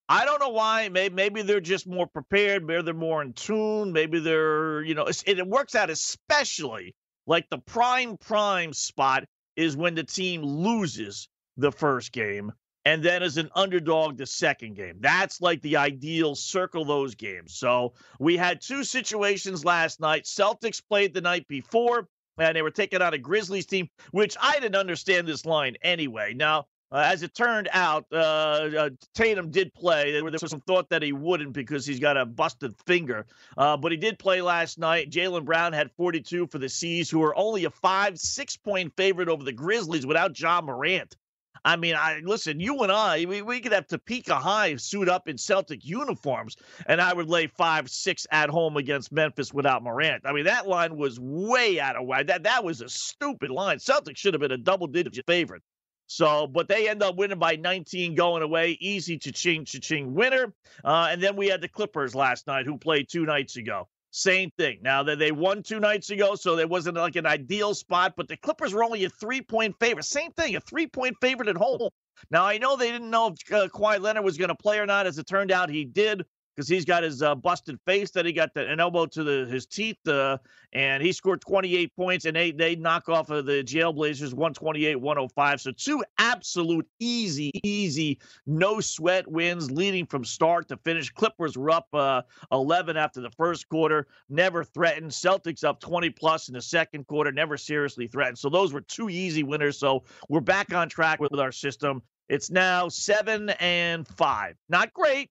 [0.10, 0.90] I don't know why.
[0.90, 2.66] Maybe, maybe they're just more prepared.
[2.66, 3.94] Maybe they're more in tune.
[3.94, 6.94] Maybe they're, you know, it, it works out especially
[7.28, 9.24] like the prime prime spot
[9.56, 12.52] is when the team loses the first game
[12.84, 14.98] and then as an underdog the second game.
[15.00, 17.56] That's like the ideal circle those games.
[17.56, 20.26] So we had two situations last night.
[20.26, 22.10] Celtics played the night before
[22.42, 26.34] and they were taking on a Grizzlies team, which I didn't understand this line anyway.
[26.34, 30.12] Now, uh, as it turned out, uh, uh, Tatum did play.
[30.12, 33.26] There was some thought that he wouldn't because he's got a busted finger.
[33.58, 35.10] Uh, but he did play last night.
[35.10, 39.30] Jaylen Brown had 42 for the C's, who are only a five, six point favorite
[39.30, 41.16] over the Grizzlies without Ja Morant.
[41.64, 42.60] I mean, I listen.
[42.60, 46.56] You and I, we, we could have Topeka High suit up in Celtic uniforms,
[46.88, 50.24] and I would lay five, six at home against Memphis without Morant.
[50.26, 52.28] I mean, that line was way out of whack.
[52.28, 53.80] That that was a stupid line.
[53.80, 55.62] Celtic should have been a double-digit favorite.
[56.08, 58.78] So, but they end up winning by 19 going away.
[58.82, 60.54] Easy to ching, to ching winner.
[60.84, 63.88] Uh, and then we had the Clippers last night who played two nights ago.
[64.12, 64.80] Same thing.
[64.82, 68.28] Now that they won two nights ago, so there wasn't like an ideal spot, but
[68.28, 70.04] the Clippers were only a three point favorite.
[70.04, 71.90] Same thing, a three point favorite at home.
[72.30, 74.86] Now I know they didn't know if uh, Kawhi Leonard was going to play or
[74.86, 75.08] not.
[75.08, 76.24] As it turned out, he did
[76.56, 79.46] because he's got his uh, busted face that he got the, an elbow to the,
[79.46, 80.38] his teeth, uh,
[80.74, 85.60] and he scored 28 points, and they they knock off of the Jailblazers 128-105.
[85.60, 91.10] So two absolute easy, easy, no sweat wins, leading from start to finish.
[91.10, 92.22] Clippers were up uh,
[92.52, 95.12] 11 after the first quarter, never threatened.
[95.12, 98.38] Celtics up 20 plus in the second quarter, never seriously threatened.
[98.38, 99.78] So those were two easy winners.
[99.78, 102.02] So we're back on track with, with our system.
[102.30, 104.56] It's now seven and five.
[104.70, 105.30] Not great,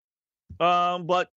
[0.59, 1.29] um, but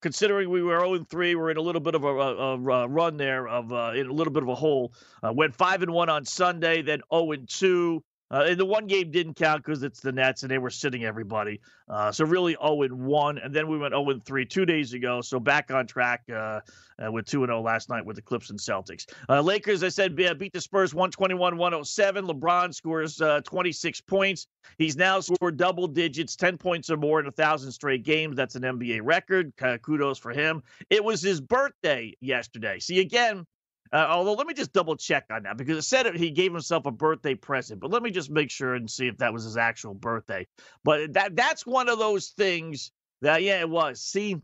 [0.00, 3.16] considering we were 0 3, we're in a little bit of a, a, a run
[3.16, 4.92] there of uh, in a little bit of a hole.
[5.22, 8.02] Uh, went five and one on Sunday, then 0 and 2.
[8.30, 11.04] Uh, and the one game didn't count because it's the Nets and they were sitting
[11.04, 11.60] everybody.
[11.88, 13.38] Uh, so really 0 and 1.
[13.38, 15.20] And then we went 0 and 3 two days ago.
[15.20, 16.60] So back on track uh,
[17.04, 19.06] uh with 2 and 0 last night with the Clips and Celtics.
[19.28, 22.26] Uh, Lakers, I said, beat the Spurs 121 107.
[22.26, 24.46] LeBron scores uh, 26 points.
[24.78, 28.36] He's now scored double digits, 10 points or more in a 1,000 straight games.
[28.36, 29.52] That's an NBA record.
[29.82, 30.62] kudos for him.
[30.88, 32.78] It was his birthday yesterday.
[32.78, 33.46] See, again,
[33.92, 36.86] uh, although, let me just double check on that because it said he gave himself
[36.86, 37.80] a birthday present.
[37.80, 40.46] But let me just make sure and see if that was his actual birthday.
[40.82, 42.90] But that that's one of those things
[43.22, 44.00] that yeah, it was.
[44.00, 44.36] See,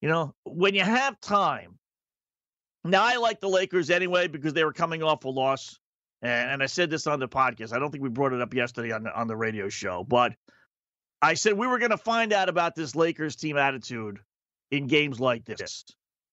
[0.00, 1.78] you know, when you have time.
[2.84, 5.78] Now I like the Lakers anyway because they were coming off a loss,
[6.22, 7.74] and, and I said this on the podcast.
[7.74, 10.34] I don't think we brought it up yesterday on the on the radio show, but
[11.20, 14.20] I said we were going to find out about this Lakers team attitude
[14.70, 15.84] in games like this.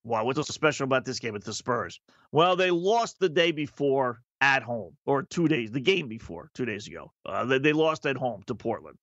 [0.06, 0.22] Why?
[0.22, 2.00] What's so special about this game with the Spurs?
[2.32, 6.66] Well, they lost the day before at home, or two days, the game before, two
[6.66, 7.12] days ago.
[7.26, 8.98] Uh, they, they lost at home to Portland.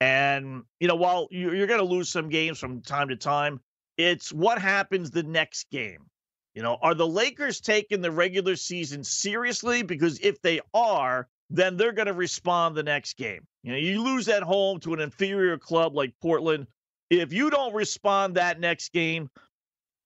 [0.00, 3.60] And, you know, while you're going to lose some games from time to time,
[3.98, 6.06] it's what happens the next game.
[6.54, 9.82] You know, are the Lakers taking the regular season seriously?
[9.82, 13.46] Because if they are, then they're going to respond the next game.
[13.64, 16.68] You know, you lose at home to an inferior club like Portland.
[17.10, 19.28] If you don't respond that next game,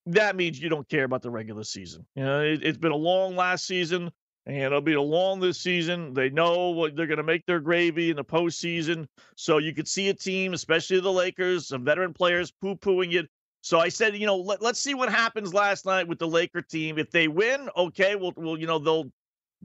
[0.06, 2.06] that means you don't care about the regular season.
[2.14, 4.10] You know, it, has been a long last season,
[4.46, 6.14] and it'll be a long this season.
[6.14, 9.06] They know what they're going to make their gravy in the postseason.
[9.36, 13.28] So you could see a team, especially the Lakers, some veteran players, poo pooing it.
[13.62, 16.62] So I said, you know, let, let's see what happens last night with the Laker
[16.62, 16.98] team.
[16.98, 19.12] If they win, okay, we'll, we'll, you know, they'll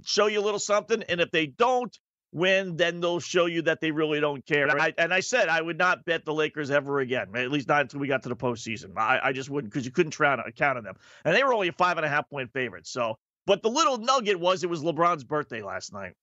[0.04, 1.02] show you a little something.
[1.04, 1.98] And if they don't,
[2.36, 4.68] win, then they'll show you that they really don't care.
[4.68, 7.70] And I, and I said I would not bet the Lakers ever again, at least
[7.70, 8.98] not until we got to the postseason.
[8.98, 10.96] I, I just wouldn't because you couldn't count, uh, count on them.
[11.24, 12.88] And they were only a five and a half point favorite.
[12.88, 16.14] So, but the little nugget was it was LeBron's birthday last night.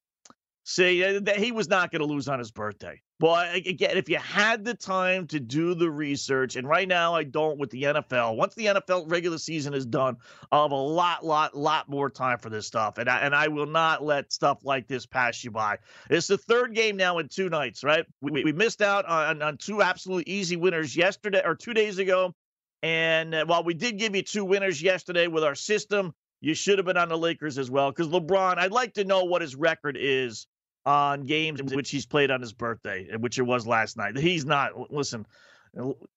[0.65, 3.01] See, uh, he was not going to lose on his birthday.
[3.19, 7.25] But again, if you had the time to do the research, and right now I
[7.25, 8.37] don't with the NFL.
[8.37, 10.17] Once the NFL regular season is done,
[10.51, 13.49] I'll have a lot, lot, lot more time for this stuff, and I, and I
[13.49, 15.79] will not let stuff like this pass you by.
[16.11, 18.05] It's the third game now in two nights, right?
[18.21, 22.35] We, we missed out on, on two absolutely easy winners yesterday or two days ago,
[22.83, 26.79] and uh, while we did give you two winners yesterday with our system, you should
[26.79, 28.59] have been on the Lakers as well because LeBron.
[28.59, 30.49] I'd like to know what his record is
[30.85, 34.17] on games in which he's played on his birthday, which it was last night.
[34.19, 34.93] He's not.
[34.93, 35.27] Listen,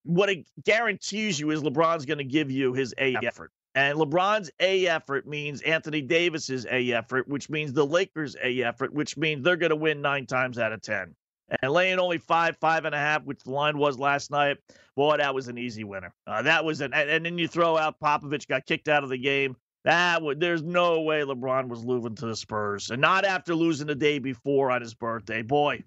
[0.03, 3.51] what it guarantees you is LeBron's going to give you his A effort.
[3.75, 8.93] And LeBron's A effort means Anthony Davis's A effort, which means the Lakers' A effort,
[8.93, 11.13] which means they're going to win nine times out of 10.
[11.61, 14.57] And laying only five, five and a half, which the line was last night,
[14.95, 16.13] boy, that was an easy winner.
[16.25, 19.17] Uh, that was an, and then you throw out Popovich got kicked out of the
[19.17, 19.55] game.
[19.85, 22.89] That would there's no way LeBron was losing to the Spurs.
[22.89, 25.43] And not after losing the day before on his birthday.
[25.43, 25.83] Boy,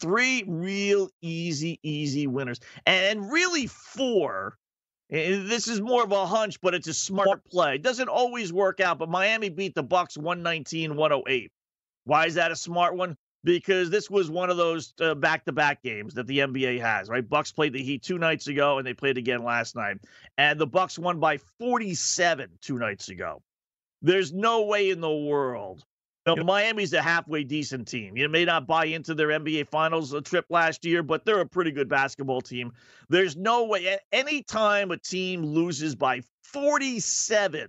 [0.00, 2.60] three real easy, easy winners.
[2.86, 4.56] And really four.
[5.10, 7.74] This is more of a hunch, but it's a smart play.
[7.74, 11.48] It doesn't always work out, but Miami beat the Bucks 119-108.
[12.04, 13.16] Why is that a smart one?
[13.44, 17.28] Because this was one of those uh, back-to-back games that the NBA has, right?
[17.28, 19.98] Bucks played the Heat two nights ago, and they played again last night,
[20.38, 23.42] and the Bucks won by 47 two nights ago.
[24.00, 25.84] There's no way in the world.
[26.26, 28.16] You know, Miami's a halfway decent team.
[28.16, 31.46] You may not buy into their NBA Finals uh, trip last year, but they're a
[31.46, 32.72] pretty good basketball team.
[33.08, 33.88] There's no way.
[33.88, 37.68] at any time a team loses by 47,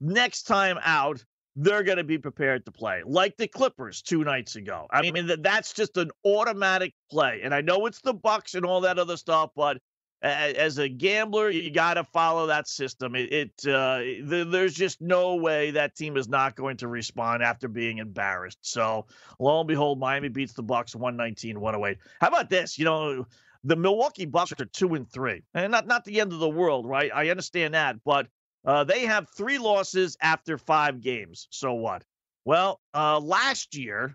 [0.00, 1.24] next time out,
[1.60, 4.86] they're going to be prepared to play, like the Clippers two nights ago.
[4.92, 7.40] I mean, that's just an automatic play.
[7.42, 9.78] And I know it's the Bucks and all that other stuff, but
[10.22, 13.16] as a gambler, you got to follow that system.
[13.16, 17.66] It, it uh, there's just no way that team is not going to respond after
[17.66, 18.58] being embarrassed.
[18.62, 19.06] So
[19.40, 21.96] lo and behold, Miami beats the Bucks 119-108.
[22.20, 22.78] How about this?
[22.78, 23.26] You know,
[23.64, 26.86] the Milwaukee Bucks are two and three, and not not the end of the world,
[26.86, 27.10] right?
[27.12, 28.28] I understand that, but
[28.64, 31.48] uh, they have three losses after five games.
[31.50, 32.02] So what?
[32.44, 34.14] Well, uh, last year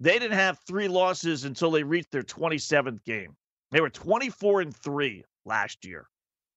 [0.00, 3.36] they didn't have three losses until they reached their 27th game.
[3.70, 6.06] They were 24 and 3 last year.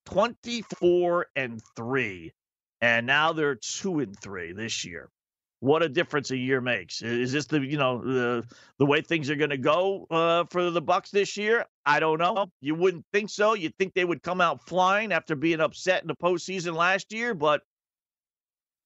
[0.06, 2.32] 24 and 3.
[2.80, 5.08] And now they're 2 and 3 this year.
[5.62, 7.02] What a difference a year makes.
[7.02, 8.44] Is this the, you know, the
[8.78, 11.64] the way things are going to go uh, for the Bucks this year?
[11.86, 12.50] I don't know.
[12.60, 13.54] You wouldn't think so.
[13.54, 17.32] You'd think they would come out flying after being upset in the postseason last year,
[17.32, 17.60] but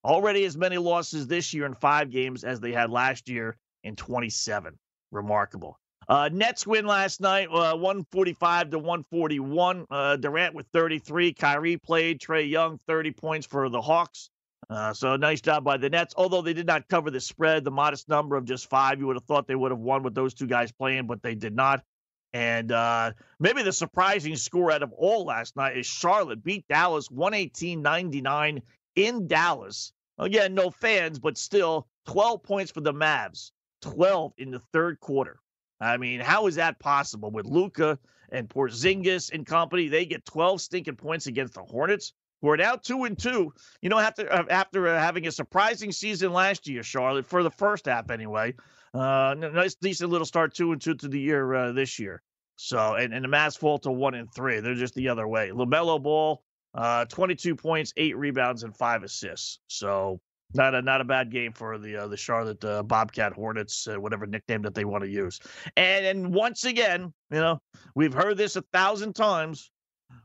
[0.05, 3.97] already as many losses this year in five games as they had last year in
[3.97, 4.79] 27.
[5.12, 5.81] Remarkable.
[6.11, 9.87] Uh, Nets win last night, uh, 145 to 141.
[9.91, 11.33] Uh, Durant with 33.
[11.33, 12.20] Kyrie played.
[12.20, 14.29] Trae Young, 30 points for the Hawks.
[14.69, 16.14] Uh, so nice job by the Nets.
[16.17, 19.17] Although they did not cover the spread, the modest number of just five, you would
[19.17, 21.85] have thought they would have won with those two guys playing, but they did not.
[22.33, 27.11] And uh, maybe the surprising score out of all last night is Charlotte beat Dallas
[27.11, 28.61] 118 99
[28.97, 29.93] in Dallas.
[30.19, 33.53] Again, no fans, but still 12 points for the Mavs,
[33.83, 35.39] 12 in the third quarter.
[35.81, 37.99] I mean, how is that possible with Luka
[38.31, 39.89] and Porzingis and company?
[39.89, 42.12] They get 12 stinking points against the Hornets,
[42.47, 43.53] who are now two and two.
[43.82, 47.51] You know, after uh, after uh, having a surprising season last year, Charlotte for the
[47.51, 48.55] first half anyway.
[48.94, 52.22] Uh, nice, decent little start, two and two to the year uh, this year.
[52.55, 54.61] So, and, and the Mavs fall to one and three.
[54.61, 55.51] They're just the other way.
[55.51, 56.42] LaMelo Ball,
[56.74, 59.59] uh, 22 points, eight rebounds, and five assists.
[59.66, 60.20] So
[60.55, 64.01] not a not a bad game for the uh, the Charlotte uh, Bobcat Hornets, uh,
[64.01, 65.40] whatever nickname that they want to use.
[65.76, 67.59] And and once again, you know,
[67.97, 69.70] we've heard this a thousand times,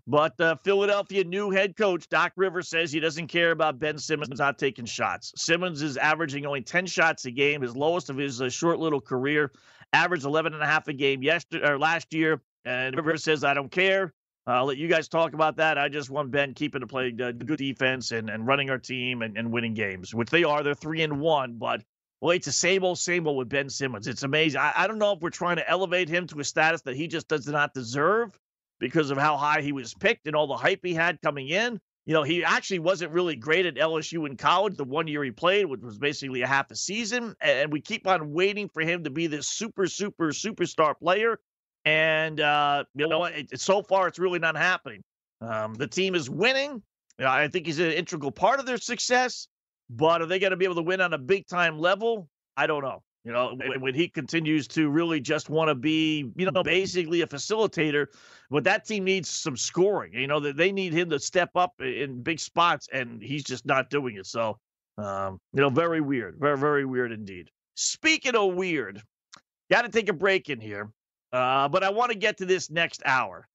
[0.08, 4.40] but uh, Philadelphia new head coach Doc Rivers says he doesn't care about Ben Simmons
[4.40, 5.32] not taking shots.
[5.36, 9.02] Simmons is averaging only 10 shots a game, his lowest of his uh, short little
[9.02, 9.52] career.
[9.94, 12.42] Averaged 11 and a half a game yesterday or last year.
[12.66, 14.14] And Rivers says I don't care.
[14.48, 15.78] I'll let you guys talk about that.
[15.78, 19.38] I just want Ben keeping to play good defense and, and running our team and,
[19.38, 20.64] and winning games, which they are.
[20.64, 21.84] They're three and one, but
[22.22, 24.08] well, it's the same old, same old with Ben Simmons.
[24.08, 24.60] It's amazing.
[24.60, 27.08] I, I don't know if we're trying to elevate him to a status that he
[27.08, 28.38] just does not deserve
[28.82, 31.80] because of how high he was picked and all the hype he had coming in.
[32.08, 35.30] You know, he actually wasn't really great at LSU in college the one year he
[35.30, 37.36] played, which was basically a half a season.
[37.40, 41.40] And we keep on waiting for him to be this super, super, superstar player.
[41.86, 45.04] And uh, you know, it, so far it's really not happening.
[45.42, 46.82] Um, the team is winning.
[47.20, 49.48] You know, I think he's an integral part of their success.
[49.92, 52.28] But are they going to be able to win on a big time level?
[52.58, 53.04] I don't know.
[53.24, 57.28] You know, when he continues to really just want to be, you know, basically a
[57.28, 58.08] facilitator,
[58.50, 60.14] but that team needs some scoring.
[60.14, 63.66] You know, that they need him to step up in big spots, and he's just
[63.66, 64.26] not doing it.
[64.26, 64.58] So,
[64.98, 67.50] um, you know, very weird, very very weird indeed.
[67.76, 69.02] Speaking of weird,
[69.70, 70.90] got to take a break in here.
[71.32, 73.48] Uh, but I want to get to this next hour.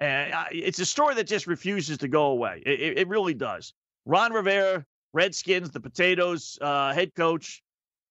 [0.00, 2.62] And it's a story that just refuses to go away.
[2.66, 3.72] It, it really does.
[4.04, 7.61] Ron Rivera, Redskins, the Potatoes uh, head coach,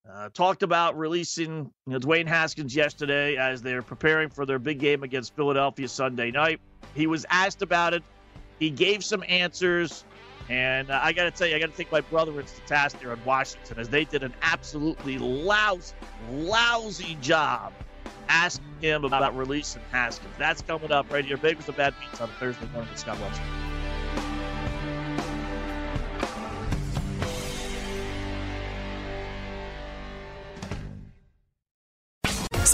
[0.10, 4.80] uh, talked about releasing you know, Dwayne Haskins yesterday as they're preparing for their big
[4.80, 6.60] game against Philadelphia Sunday night.
[6.96, 8.04] He was asked about it.
[8.60, 10.04] He gave some answers.
[10.50, 13.00] And uh, I got to tell you, I got to take my brother into task
[13.00, 15.94] there in Washington as they did an absolutely lousy,
[16.32, 17.74] lousy job
[18.28, 20.34] ask him about releasing Haskins.
[20.38, 21.38] That's coming up right here.
[21.38, 23.44] Bagels and Bad Beats on Thursday morning with Scott Wetzel.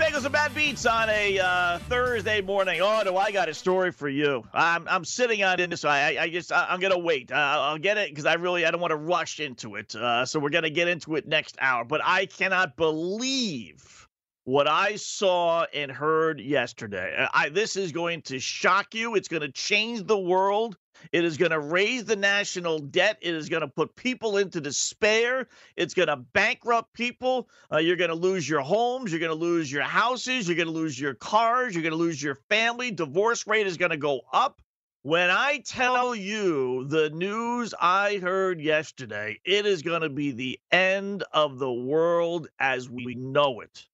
[0.00, 2.80] Bagels and Bad Beats on a uh, Thursday morning.
[2.82, 4.42] Oh, do I got a story for you?
[4.54, 5.84] I'm I'm sitting on this.
[5.84, 7.30] I I just I, am gonna wait.
[7.30, 9.94] Uh, I'll get it because I really I don't want to rush into it.
[9.94, 11.84] Uh, so we're gonna get into it next hour.
[11.84, 13.99] But I cannot believe
[14.44, 17.26] what I saw and heard yesterday.
[17.32, 19.14] I, this is going to shock you.
[19.14, 20.76] It's going to change the world.
[21.12, 23.18] It is going to raise the national debt.
[23.22, 25.48] It is going to put people into despair.
[25.76, 27.48] It's going to bankrupt people.
[27.72, 29.10] Uh, you're going to lose your homes.
[29.10, 30.46] You're going to lose your houses.
[30.46, 31.74] You're going to lose your cars.
[31.74, 32.90] You're going to lose your family.
[32.90, 34.60] Divorce rate is going to go up.
[35.02, 40.60] When I tell you the news I heard yesterday, it is going to be the
[40.70, 43.86] end of the world as we know it.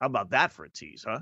[0.00, 1.20] How about that for a tease, huh?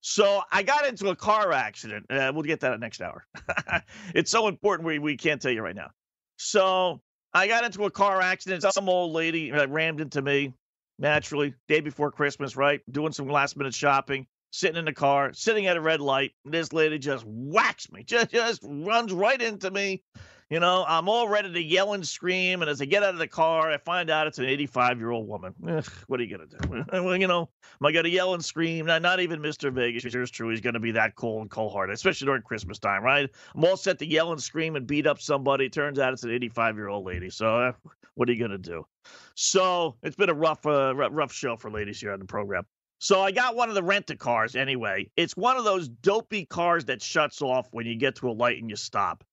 [0.00, 2.06] So I got into a car accident.
[2.08, 3.26] Uh, we'll get that next hour.
[4.14, 5.90] it's so important we, we can't tell you right now.
[6.36, 7.00] So
[7.34, 8.62] I got into a car accident.
[8.72, 10.54] Some old lady uh, rammed into me
[10.98, 12.80] naturally day before Christmas, right?
[12.90, 16.32] Doing some last minute shopping, sitting in the car, sitting at a red light.
[16.44, 20.04] This lady just whacks me, just, just runs right into me.
[20.48, 22.62] You know, I'm all ready to yell and scream.
[22.62, 25.10] And as I get out of the car, I find out it's an 85 year
[25.10, 25.52] old woman.
[25.68, 26.84] Ugh, what are you going to do?
[27.04, 27.48] well, you know,
[27.80, 28.86] am I going to yell and scream?
[28.86, 29.72] Not, not even Mr.
[29.72, 30.04] Vegas.
[30.04, 30.50] Here's true.
[30.50, 33.28] He's going to be that cold and cold hearted, especially during Christmas time, right?
[33.56, 35.68] I'm all set to yell and scream and beat up somebody.
[35.68, 37.28] Turns out it's an 85 year old lady.
[37.28, 37.72] So uh,
[38.14, 38.86] what are you going to do?
[39.34, 42.62] So it's been a rough, uh, rough show for ladies here on the program.
[43.00, 45.10] So I got one of the rent a cars anyway.
[45.16, 48.58] It's one of those dopey cars that shuts off when you get to a light
[48.60, 49.24] and you stop.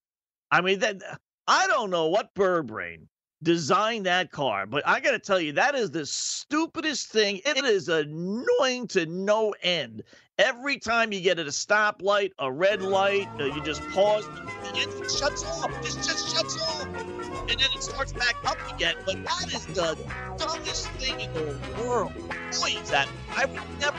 [0.54, 1.02] I mean, that
[1.48, 3.08] I don't know what bird brain
[3.42, 7.42] designed that car, but I got to tell you, that is the stupidest thing.
[7.44, 10.04] It is annoying to no end.
[10.38, 14.28] Every time you get at a stoplight, a red light, uh, you just pause,
[14.76, 15.72] it shuts off.
[15.80, 16.86] It just shuts off.
[16.86, 18.98] And then it starts back up again.
[19.08, 19.98] But that is the
[20.38, 22.14] dumbest thing in the world.
[22.14, 23.98] Boy, is that I would never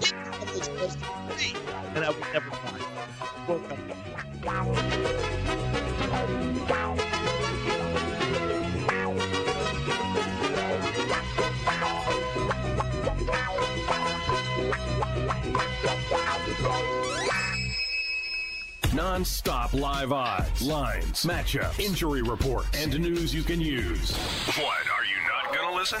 [0.00, 1.06] get what was supposed to
[1.38, 1.54] be,
[1.94, 2.84] and I would never find.
[18.94, 24.16] Non-stop live odds, lines, matchups, injury reports, and news you can use.
[24.46, 26.00] What, are you not going to listen?